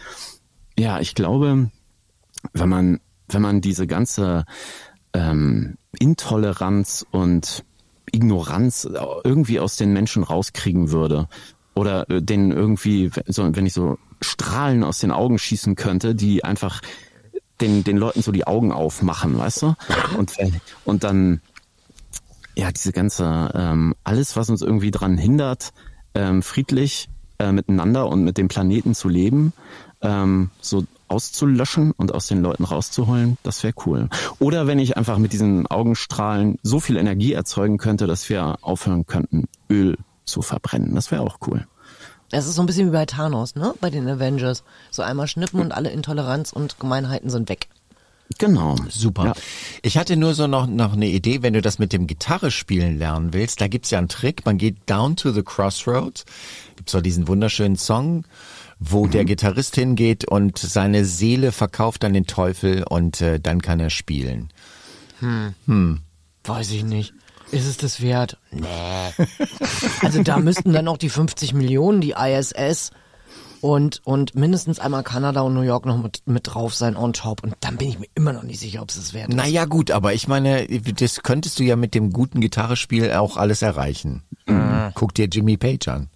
Ja, 0.78 1.00
ich 1.00 1.16
glaube, 1.16 1.72
wenn 2.54 2.70
man, 2.70 3.00
wenn 3.30 3.42
man 3.42 3.62
diese 3.62 3.88
ganze 3.88 4.46
ähm, 5.14 5.76
Intoleranz 5.98 7.04
und 7.10 7.66
Ignoranz 8.12 8.88
irgendwie 9.24 9.60
aus 9.60 9.76
den 9.76 9.92
Menschen 9.92 10.22
rauskriegen 10.22 10.92
würde, 10.92 11.28
oder 11.74 12.10
äh, 12.10 12.22
den 12.22 12.52
irgendwie, 12.52 13.12
so, 13.28 13.56
wenn 13.56 13.66
ich 13.66 13.74
so 13.74 13.98
Strahlen 14.22 14.84
aus 14.84 15.00
den 15.00 15.12
Augen 15.12 15.40
schießen 15.40 15.76
könnte, 15.76 16.16
die 16.16 16.44
einfach 16.44 16.82
den, 17.60 17.84
den 17.84 17.98
Leuten 17.98 18.22
so 18.22 18.32
die 18.32 18.48
Augen 18.48 18.72
aufmachen, 18.72 19.38
weißt 19.38 19.62
du? 19.64 19.76
Und, 20.18 20.34
und 20.86 21.04
dann, 21.04 21.42
ja, 22.56 22.72
diese 22.72 22.92
ganze, 22.92 23.52
ähm, 23.54 23.96
alles, 24.04 24.36
was 24.36 24.50
uns 24.50 24.62
irgendwie 24.62 24.92
dran 24.92 25.18
hindert, 25.18 25.72
ähm, 26.14 26.42
friedlich 26.42 27.08
äh, 27.40 27.52
miteinander 27.52 28.08
und 28.08 28.24
mit 28.24 28.38
dem 28.38 28.48
Planeten 28.48 28.94
zu 28.94 29.10
leben, 29.10 29.54
ähm, 30.02 30.50
so 30.60 30.86
auszulöschen 31.08 31.92
und 31.92 32.14
aus 32.14 32.28
den 32.28 32.42
Leuten 32.42 32.64
rauszuholen, 32.64 33.38
das 33.44 33.64
wäre 33.64 33.74
cool. 33.86 34.10
Oder 34.40 34.66
wenn 34.66 34.80
ich 34.80 34.98
einfach 34.98 35.18
mit 35.18 35.34
diesen 35.34 35.68
Augenstrahlen 35.68 36.58
so 36.64 36.80
viel 36.80 36.98
Energie 36.98 37.34
erzeugen 37.34 37.78
könnte, 37.78 38.08
dass 38.08 38.30
wir 38.30 38.58
aufhören 38.62 39.06
könnten, 39.06 39.48
Öl 39.70 39.98
zu 40.32 40.42
verbrennen. 40.42 40.96
Das 40.96 41.12
wäre 41.12 41.22
auch 41.22 41.38
cool. 41.48 41.68
Es 42.32 42.48
ist 42.48 42.56
so 42.56 42.64
ein 42.64 42.66
bisschen 42.66 42.88
wie 42.88 42.94
bei 42.94 43.06
Thanos, 43.06 43.56
ne? 43.56 43.74
Bei 43.82 43.90
den 43.90 44.08
Avengers. 44.08 44.64
So 44.90 45.02
einmal 45.02 45.28
schnippen 45.28 45.60
und 45.60 45.74
alle 45.74 45.90
Intoleranz 45.90 46.54
und 46.54 46.80
Gemeinheiten 46.80 47.30
sind 47.30 47.50
weg. 47.50 47.68
Genau. 48.38 48.76
Super. 48.90 49.26
Ja. 49.26 49.34
Ich 49.82 49.98
hatte 49.98 50.16
nur 50.16 50.34
so 50.34 50.48
noch, 50.48 50.68
noch 50.68 50.94
eine 50.94 51.08
Idee, 51.08 51.42
wenn 51.42 51.54
du 51.54 51.62
das 51.62 51.80
mit 51.80 51.92
dem 51.92 52.08
Gitarre 52.08 52.50
spielen 52.50 52.98
lernen 52.98 53.34
willst, 53.34 53.60
da 53.60 53.68
gibt's 53.68 53.92
ja 53.92 53.98
einen 53.98 54.08
Trick. 54.08 54.46
Man 54.46 54.58
geht 54.58 54.78
down 54.86 55.18
to 55.18 55.32
the 55.32 55.44
crossroads. 55.44 56.26
Gibt's 56.78 56.94
so 56.94 57.02
diesen 57.02 57.28
wunderschönen 57.28 57.76
Song, 57.76 58.26
wo 58.80 59.06
mhm. 59.06 59.12
der 59.12 59.26
Gitarrist 59.26 59.76
hingeht 59.76 60.26
und 60.26 60.58
seine 60.58 61.04
Seele 61.04 61.52
verkauft 61.52 62.06
an 62.06 62.14
den 62.14 62.28
Teufel 62.28 62.84
und 62.84 63.20
äh, 63.20 63.40
dann 63.40 63.62
kann 63.62 63.80
er 63.82 63.90
spielen. 63.90 64.50
Hm. 65.20 65.54
Hm. 65.68 66.02
Weiß 66.46 66.72
ich 66.72 66.84
nicht. 66.84 67.14
Ist 67.52 67.68
es 67.68 67.78
das 67.78 68.02
wert? 68.02 68.38
Nee. 68.52 68.66
Also 70.02 70.24
da 70.24 70.38
müssten 70.38 70.74
dann 70.74 70.88
auch 70.88 70.98
die 70.98 71.10
50 71.10 71.54
Millionen, 71.54 72.02
die 72.02 72.12
ISS 72.12 72.92
und, 73.62 74.02
und 74.04 74.36
mindestens 74.36 74.80
einmal 74.80 75.04
Kanada 75.04 75.42
und 75.42 75.54
New 75.54 75.62
York 75.62 75.86
noch 75.86 76.02
mit, 76.02 76.24
mit 76.26 76.48
drauf 76.48 76.74
sein 76.74 76.98
on 76.98 77.14
top. 77.14 77.44
Und 77.44 77.56
dann 77.60 77.78
bin 77.78 77.90
ich 77.90 78.00
mir 78.00 78.08
immer 78.16 78.34
noch 78.34 78.44
nicht 78.44 78.60
sicher, 78.60 78.82
ob 78.82 78.90
es 78.90 78.96
das 78.96 79.14
wert 79.14 79.30
ist. 79.30 79.36
Naja 79.36 79.66
gut, 79.66 79.92
aber 79.92 80.14
ich 80.14 80.28
meine, 80.28 80.66
das 80.68 81.22
könntest 81.22 81.60
du 81.60 81.64
ja 81.64 81.76
mit 81.76 81.94
dem 81.94 82.12
guten 82.12 82.42
Gitarrespiel 82.42 83.12
auch 83.14 83.38
alles 83.38 83.62
erreichen. 83.62 84.24
Mhm. 84.48 84.92
Guck 84.96 85.14
dir 85.14 85.28
Jimmy 85.28 85.58
Page 85.58 85.88
an. 85.90 86.10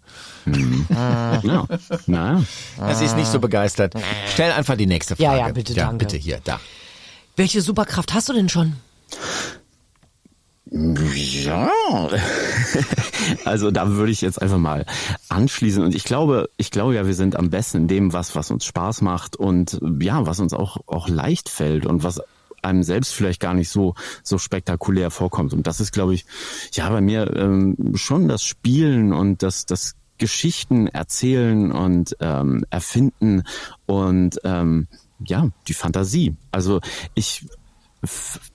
Mhm. 0.46 0.88
ja. 0.90 1.68
Na. 2.08 2.44
Das 2.78 3.02
ist 3.02 3.16
nicht 3.16 3.28
so 3.28 3.40
begeistert. 3.40 3.94
Stell 4.34 4.52
einfach 4.52 4.76
die 4.76 4.88
nächste 4.88 5.16
Frage. 5.16 5.38
Ja, 5.38 5.48
ja, 5.48 5.54
bitte, 5.54 5.74
ja, 5.74 5.86
danke. 5.86 6.06
Bitte 6.06 6.18
hier, 6.18 6.40
da. 6.44 6.60
Welche 7.36 7.62
Superkraft 7.62 8.14
hast 8.14 8.30
du 8.30 8.34
denn 8.34 8.50
schon? 8.50 8.78
Ja, 10.76 11.72
also 13.46 13.72
da 13.72 13.92
würde 13.92 14.12
ich 14.12 14.20
jetzt 14.20 14.42
einfach 14.42 14.58
mal 14.58 14.86
anschließen. 15.30 15.82
Und 15.82 15.96
ich 15.96 16.04
glaube, 16.04 16.50
ich 16.58 16.70
glaube 16.70 16.96
ja, 16.96 17.08
wir 17.08 17.14
sind 17.14 17.38
am 17.38 17.50
besten 17.50 17.78
in 17.78 17.88
dem, 17.88 18.14
was 18.14 18.36
was 18.36 18.52
uns 18.52 18.66
Spaß 18.66 19.02
macht 19.02 19.38
und 19.38 19.80
ja, 20.02 20.26
was 20.26 20.42
uns 20.42 20.54
auch 20.54 20.78
auch 20.88 21.08
leicht 21.08 21.48
fällt 21.48 21.86
und 21.86 22.04
was 22.04 22.22
einem 22.62 22.84
selbst 22.84 23.14
vielleicht 23.14 23.40
gar 23.40 23.54
nicht 23.54 23.70
so 23.70 23.94
so 24.22 24.38
spektakulär 24.38 25.12
vorkommt. 25.12 25.54
Und 25.54 25.66
das 25.66 25.80
ist, 25.80 25.94
glaube 25.94 26.14
ich, 26.14 26.26
ja 26.74 26.90
bei 26.90 27.00
mir 27.00 27.34
ähm, 27.38 27.94
schon 27.96 28.28
das 28.28 28.44
Spielen 28.44 29.14
und 29.14 29.44
das 29.44 29.66
das 29.66 29.94
Geschichten 30.18 30.88
erzählen 30.88 31.72
und 31.72 32.18
ähm, 32.20 32.66
erfinden 32.70 33.44
und 33.86 34.40
ähm, 34.44 34.88
ja 35.26 35.48
die 35.70 35.74
Fantasie. 35.74 36.36
Also 36.52 36.82
ich 37.14 37.46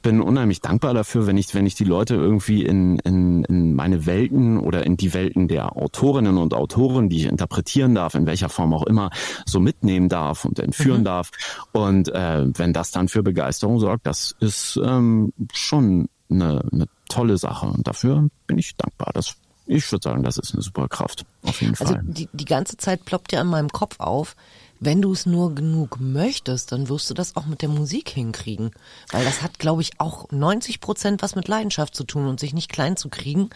bin 0.02 0.20
unheimlich 0.20 0.60
dankbar 0.60 0.94
dafür, 0.94 1.26
wenn 1.26 1.36
ich, 1.36 1.54
wenn 1.54 1.66
ich 1.66 1.74
die 1.74 1.84
Leute 1.84 2.14
irgendwie 2.14 2.64
in, 2.64 2.98
in, 3.00 3.44
in 3.44 3.74
meine 3.74 4.06
Welten 4.06 4.58
oder 4.58 4.84
in 4.84 4.96
die 4.96 5.14
Welten 5.14 5.48
der 5.48 5.76
Autorinnen 5.76 6.38
und 6.38 6.54
Autoren, 6.54 7.08
die 7.08 7.18
ich 7.18 7.26
interpretieren 7.26 7.94
darf, 7.94 8.14
in 8.14 8.26
welcher 8.26 8.48
Form 8.48 8.72
auch 8.72 8.84
immer, 8.84 9.10
so 9.46 9.60
mitnehmen 9.60 10.08
darf 10.08 10.44
und 10.44 10.58
entführen 10.58 11.00
mhm. 11.00 11.04
darf. 11.04 11.30
Und 11.72 12.08
äh, 12.08 12.46
wenn 12.58 12.72
das 12.72 12.90
dann 12.90 13.08
für 13.08 13.22
Begeisterung 13.22 13.78
sorgt, 13.78 14.06
das 14.06 14.34
ist 14.40 14.80
ähm, 14.82 15.32
schon 15.52 16.08
eine, 16.30 16.62
eine 16.72 16.86
tolle 17.08 17.38
Sache. 17.38 17.66
Und 17.66 17.86
dafür 17.86 18.28
bin 18.46 18.58
ich 18.58 18.76
dankbar. 18.76 19.10
Das 19.14 19.36
ich 19.66 19.90
würde 19.92 20.02
sagen, 20.02 20.24
das 20.24 20.36
ist 20.36 20.52
eine 20.52 20.62
super 20.62 20.88
Kraft. 20.88 21.24
Auf 21.42 21.60
jeden 21.60 21.76
also 21.78 21.94
Fall. 21.94 22.02
Die, 22.04 22.28
die 22.32 22.44
ganze 22.44 22.76
Zeit 22.76 23.04
ploppt 23.04 23.32
ja 23.32 23.40
in 23.40 23.46
meinem 23.46 23.68
Kopf 23.68 24.00
auf, 24.00 24.34
wenn 24.80 25.02
du 25.02 25.12
es 25.12 25.26
nur 25.26 25.54
genug 25.54 26.00
möchtest, 26.00 26.72
dann 26.72 26.88
wirst 26.88 27.08
du 27.10 27.14
das 27.14 27.36
auch 27.36 27.46
mit 27.46 27.62
der 27.62 27.68
Musik 27.68 28.08
hinkriegen. 28.08 28.70
Weil 29.12 29.24
das 29.24 29.42
hat, 29.42 29.58
glaube 29.58 29.82
ich, 29.82 29.92
auch 29.98 30.30
90 30.30 30.80
Prozent 30.80 31.22
was 31.22 31.36
mit 31.36 31.48
Leidenschaft 31.48 31.94
zu 31.94 32.04
tun 32.04 32.26
und 32.26 32.40
sich 32.40 32.54
nicht 32.54 32.72
klein 32.72 32.96
zu 32.96 33.10
kriegen 33.10 33.50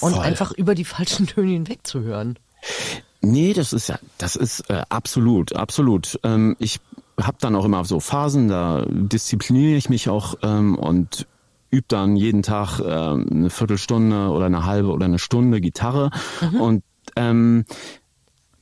und 0.00 0.14
Voll. 0.14 0.24
einfach 0.24 0.52
über 0.52 0.74
die 0.74 0.84
falschen 0.84 1.26
Töne 1.26 1.52
hinweg 1.52 1.86
zu 1.86 2.00
hören. 2.00 2.38
Nee, 3.20 3.54
das 3.54 3.72
ist 3.72 3.88
ja, 3.88 3.98
das 4.18 4.36
ist 4.36 4.68
äh, 4.70 4.82
absolut, 4.90 5.56
absolut. 5.56 6.20
Ähm, 6.22 6.54
ich 6.58 6.80
habe 7.20 7.38
dann 7.40 7.56
auch 7.56 7.64
immer 7.64 7.84
so 7.84 7.98
Phasen, 7.98 8.48
da 8.48 8.84
diszipliniere 8.88 9.76
ich 9.76 9.88
mich 9.88 10.08
auch 10.08 10.36
ähm, 10.42 10.76
und 10.76 11.26
übe 11.70 11.86
dann 11.88 12.16
jeden 12.16 12.42
Tag 12.42 12.80
ähm, 12.80 13.26
eine 13.30 13.50
Viertelstunde 13.50 14.28
oder 14.28 14.46
eine 14.46 14.64
halbe 14.64 14.90
oder 14.90 15.06
eine 15.06 15.18
Stunde 15.18 15.60
Gitarre 15.60 16.10
mhm. 16.40 16.60
und 16.60 16.84
ähm, 17.16 17.64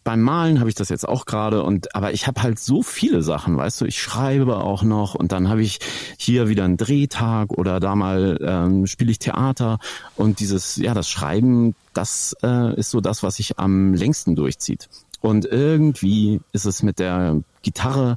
beim 0.07 0.23
Malen 0.23 0.61
habe 0.61 0.69
ich 0.69 0.77
das 0.77 0.88
jetzt 0.88 1.07
auch 1.09 1.27
gerade 1.27 1.64
und 1.64 1.97
aber 1.97 2.12
ich 2.12 2.29
habe 2.29 2.40
halt 2.40 2.61
so 2.61 2.85
viele 2.85 3.23
Sachen, 3.23 3.57
weißt 3.57 3.81
du, 3.81 3.87
ich 3.87 4.01
schreibe 4.01 4.59
auch 4.59 4.85
noch 4.85 5.16
und 5.16 5.33
dann 5.33 5.49
habe 5.49 5.62
ich 5.62 5.81
hier 6.16 6.49
wieder 6.49 6.62
einen 6.62 6.77
Drehtag 6.77 7.51
oder 7.51 7.81
da 7.81 7.97
mal 7.97 8.38
ähm, 8.40 8.87
spiele 8.87 9.11
ich 9.11 9.19
Theater 9.19 9.81
und 10.14 10.38
dieses 10.38 10.77
ja 10.77 10.95
das 10.95 11.11
Schreiben, 11.11 11.75
das 11.92 12.37
äh, 12.45 12.79
ist 12.79 12.92
so 12.92 13.01
das, 13.01 13.25
was 13.25 13.35
sich 13.35 13.59
am 13.59 13.95
längsten 13.95 14.37
durchzieht. 14.37 14.88
Und 15.23 15.45
irgendwie 15.45 16.40
ist 16.53 16.66
es 16.66 16.85
mit 16.85 17.01
der 17.01 17.42
Gitarre 17.62 18.16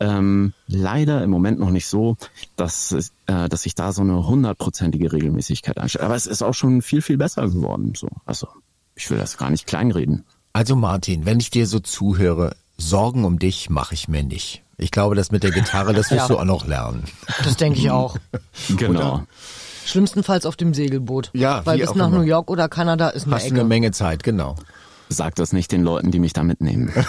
ähm, 0.00 0.54
leider 0.66 1.22
im 1.22 1.30
Moment 1.30 1.60
noch 1.60 1.70
nicht 1.70 1.86
so, 1.86 2.16
dass, 2.56 3.12
äh, 3.26 3.48
dass 3.48 3.64
ich 3.64 3.76
da 3.76 3.92
so 3.92 4.02
eine 4.02 4.26
hundertprozentige 4.26 5.12
Regelmäßigkeit 5.12 5.78
einstelle. 5.78 6.06
Aber 6.06 6.16
es 6.16 6.26
ist 6.26 6.42
auch 6.42 6.54
schon 6.54 6.82
viel, 6.82 7.00
viel 7.00 7.16
besser 7.16 7.46
geworden. 7.46 7.92
So. 7.94 8.08
Also 8.24 8.48
ich 8.96 9.08
will 9.08 9.18
das 9.18 9.36
gar 9.36 9.50
nicht 9.50 9.68
kleinreden. 9.68 10.24
Also 10.58 10.74
Martin, 10.74 11.24
wenn 11.24 11.38
ich 11.38 11.50
dir 11.50 11.68
so 11.68 11.78
zuhöre, 11.78 12.56
Sorgen 12.76 13.24
um 13.24 13.38
dich 13.38 13.70
mache 13.70 13.94
ich 13.94 14.08
mir 14.08 14.24
nicht. 14.24 14.64
Ich 14.76 14.90
glaube, 14.90 15.14
das 15.14 15.30
mit 15.30 15.44
der 15.44 15.52
Gitarre, 15.52 15.92
das 15.94 16.10
wirst 16.10 16.22
Ja. 16.22 16.26
du 16.26 16.36
auch 16.36 16.44
noch 16.44 16.66
lernen. 16.66 17.04
Das 17.44 17.54
denke 17.56 17.78
ich 17.78 17.92
auch. 17.92 18.16
Genau. 18.76 19.22
Schlimmstenfalls 19.86 20.46
auf 20.46 20.56
dem 20.56 20.74
Segelboot. 20.74 21.30
Ja, 21.32 21.64
Weil 21.64 21.78
bis 21.78 21.94
nach 21.94 22.08
immer. 22.08 22.18
New 22.18 22.24
York 22.24 22.50
oder 22.50 22.68
Kanada 22.68 23.10
ist 23.10 23.26
eine 23.26 23.36
Hast 23.36 23.44
Ecke. 23.44 23.54
eine 23.54 23.64
Menge 23.64 23.92
Zeit, 23.92 24.24
genau. 24.24 24.56
Sag 25.08 25.34
das 25.36 25.52
nicht 25.52 25.72
den 25.72 25.82
Leuten, 25.82 26.10
die 26.10 26.18
mich 26.18 26.32
da 26.32 26.42
mitnehmen. 26.42 26.92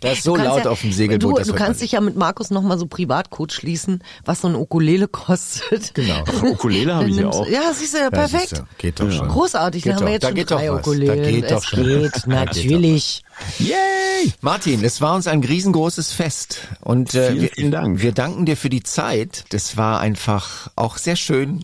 Das 0.00 0.18
ist 0.18 0.24
so 0.24 0.32
Du 0.34 0.42
kannst 0.42 0.56
laut 0.56 0.64
ja- 0.64 0.70
auf 0.72 0.80
dem 0.80 0.92
Segelboot. 0.92 1.38
Du, 1.40 1.44
du 1.44 1.54
kannst 1.54 1.80
dich 1.80 1.92
ja 1.92 2.00
mit 2.00 2.16
Markus 2.16 2.50
nochmal 2.50 2.76
so 2.76 2.86
Privatcode 2.86 3.52
schließen, 3.52 4.02
was 4.24 4.40
so 4.40 4.48
ein 4.48 4.56
Ukulele 4.56 5.06
kostet. 5.06 5.94
Genau. 5.94 6.24
Ukulele 6.42 6.92
habe 6.94 7.08
ich 7.08 7.16
ja 7.16 7.28
auch. 7.28 7.46
Ja, 7.46 7.72
siehst 7.72 7.94
du, 7.94 7.98
ja, 7.98 8.10
perfekt. 8.10 8.48
siehst 8.48 8.62
du, 8.62 8.66
geht 8.78 8.98
doch 8.98 9.10
schon. 9.12 9.28
Großartig, 9.28 9.84
Geht 9.84 9.92
dann 9.92 10.00
haben 10.00 10.06
wir 10.06 10.06
doch, 10.06 10.12
jetzt 10.14 10.22
da 10.24 10.28
schon 10.28 10.34
geht 10.34 10.50
doch 10.50 10.56
drei. 10.58 10.66
Da 10.66 10.74
Ukulelen. 10.74 11.22
geht 11.40 11.50
doch 11.52 11.62
schon. 11.62 11.84
geht, 11.84 12.04
Da 12.14 12.18
doch 12.18 12.26
natürlich. 12.26 13.22
Yay! 13.60 14.32
Martin, 14.40 14.84
es 14.84 15.00
war 15.00 15.14
uns 15.14 15.28
ein 15.28 15.42
riesengroßes 15.44 16.12
Fest 16.12 16.58
und 16.80 17.14
äh, 17.14 17.28
Vielen, 17.28 17.40
wir, 17.42 17.48
vielen 17.50 17.70
Dank. 17.70 18.02
wir 18.02 18.10
danken 18.12 18.44
dir 18.44 18.56
für 18.56 18.70
die 18.70 18.82
Zeit. 18.82 19.44
Das 19.50 19.76
war 19.76 20.00
einfach 20.00 20.68
auch 20.74 20.96
sehr 20.98 21.16
schön, 21.16 21.62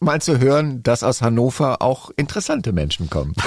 mal 0.00 0.20
zu 0.20 0.38
hören, 0.38 0.82
dass 0.82 1.02
aus 1.02 1.22
Hannover 1.22 1.82
auch 1.82 2.10
interessante 2.16 2.72
Menschen 2.72 3.10
kommen. 3.10 3.34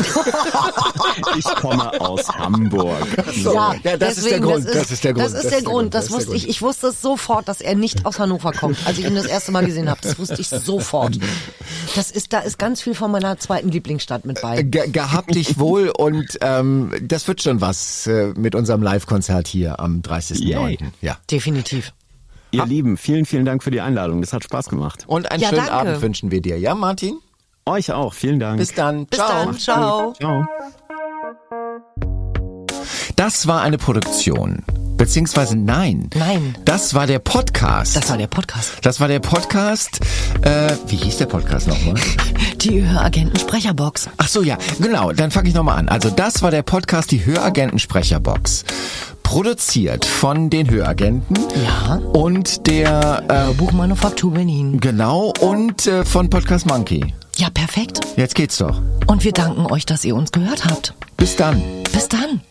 Ich 1.38 1.46
komme 1.56 2.00
aus 2.00 2.28
Hamburg. 2.30 3.06
Ja, 3.36 3.76
ja, 3.84 3.98
das 3.98 4.18
ist 4.18 4.26
der 4.26 4.40
deswegen, 4.40 4.44
Grund, 4.44 4.66
das 4.66 4.92
ist 4.92 5.04
der 5.04 5.14
Grund, 5.14 5.26
Das 5.26 5.34
ist 5.44 5.52
der 5.52 5.62
Grund, 5.62 5.94
das 5.94 6.10
wusste 6.10 6.36
ich. 6.36 6.48
Ich 6.48 6.62
wusste 6.62 6.88
es 6.88 7.02
sofort, 7.02 7.48
dass 7.48 7.62
er 7.62 7.76
nicht 7.76 8.06
aus 8.06 8.20
Hannover 8.20 8.52
kommt, 8.54 8.78
als 8.86 8.98
ich 8.98 9.06
ihn 9.06 9.16
das 9.16 9.26
erste 9.26 9.52
Mal 9.52 9.66
gesehen 9.66 9.90
habe. 9.90 10.00
Das 10.02 10.18
wusste 10.18 10.40
ich 10.40 10.48
sofort. 10.48 11.18
Das 11.96 12.12
ist, 12.12 12.34
da 12.34 12.40
ist 12.40 12.58
ganz 12.58 12.82
viel 12.82 12.96
von 12.96 13.12
meiner 13.12 13.38
zweiten 13.38 13.70
Lieblingsstadt 13.70 14.26
mit 14.26 14.42
bei. 14.42 14.64
Ge 14.64 14.90
gehabt 14.90 15.36
dich 15.36 15.60
wohl 15.60 15.90
und 15.90 16.38
ähm, 16.42 16.92
das 17.02 17.28
wird 17.28 17.42
schon 17.42 17.62
was 17.62 18.08
äh, 18.08 18.34
mit 18.36 18.56
unserem 18.56 18.82
Live-Konzert 18.82 19.48
hier 19.48 19.80
am 19.80 20.02
30.09. 20.02 20.40
Yay. 20.44 20.78
Ja. 21.02 21.18
Definitiv. 21.30 21.94
Ihr 22.54 22.66
Lieben, 22.66 22.98
vielen, 22.98 23.26
vielen 23.26 23.46
Dank 23.46 23.64
für 23.64 23.72
die 23.72 23.80
Einladung. 23.80 24.20
Das 24.22 24.34
hat 24.34 24.44
Spaß 24.44 24.68
gemacht. 24.68 25.06
Und 25.08 25.32
einen 25.32 25.42
Ja, 25.42 25.50
schönen 25.50 25.66
danke. 25.68 25.74
Abend 25.74 26.02
wünschen 26.02 26.32
wir 26.32 26.42
dir. 26.42 26.60
Ja, 26.60 26.76
Martin? 26.76 27.18
Euch 27.66 27.92
auch. 27.94 28.14
Vielen 28.14 28.40
Dank. 28.40 28.58
Bis 28.60 28.74
dann. 28.74 29.06
Bis 29.06 29.20
Ciao. 29.20 29.46
dann. 29.46 29.58
Ciao. 29.58 30.14
Ciao. 30.14 30.46
Das 33.16 33.48
war 33.48 33.62
eine 33.62 33.78
Produktion. 33.78 34.64
Beziehungsweise 34.98 35.56
nein. 35.56 36.10
Nein. 36.14 36.56
Das 36.66 36.94
war 36.94 37.08
der 37.08 37.20
Podcast. 37.20 37.96
Das 37.96 38.10
war 38.10 38.18
der 38.18 38.28
Podcast. 38.28 38.74
Das 38.84 39.00
war 39.00 39.08
der 39.08 39.20
Podcast. 39.20 40.00
Äh, 40.42 40.74
wie 40.88 40.98
hieß 40.98 41.18
der 41.18 41.26
Podcast 41.28 41.68
nochmal? 41.68 41.96
Die 42.58 42.86
Höragenten 42.86 43.40
Sprecherbox. 43.40 44.10
Ach 44.18 44.28
so, 44.28 44.44
ja, 44.44 44.58
genau. 44.80 45.12
Dann 45.14 45.32
fange 45.32 45.50
ich 45.50 45.56
nochmal 45.56 45.80
an. 45.80 45.90
Also 45.90 46.10
das 46.12 46.44
war 46.44 46.52
der 46.52 46.62
Podcast, 46.62 47.10
die 47.12 47.26
Höragenten-Sprecherbox. 47.26 48.66
Produziert 49.32 50.04
von 50.04 50.50
den 50.50 50.70
Höragenten. 50.70 51.38
Ja. 51.63 52.02
Und 52.12 52.67
der, 52.67 53.24
äh, 53.30 53.54
Buchmanufaktur 53.54 54.34
Berlin. 54.34 54.78
genau, 54.82 55.32
und 55.39 55.88
äh, 55.88 56.04
von 56.04 56.30
Podcast 56.30 56.65
Monkey. 56.65 57.13
Ja, 57.38 57.50
perfekt. 57.50 58.02
Jetzt 58.17 58.36
geht's 58.36 58.58
doch. 58.58 58.82
Und 59.08 59.24
wir 59.24 59.32
danken 59.32 59.72
euch, 59.72 59.86
dass 59.86 60.04
ihr 60.04 60.17
uns 60.17 60.34
gehört 60.34 60.65
habt. 60.65 60.96
Bis 61.15 61.38
dann. 61.38 61.62
Bis 61.94 62.10
dann. 62.10 62.41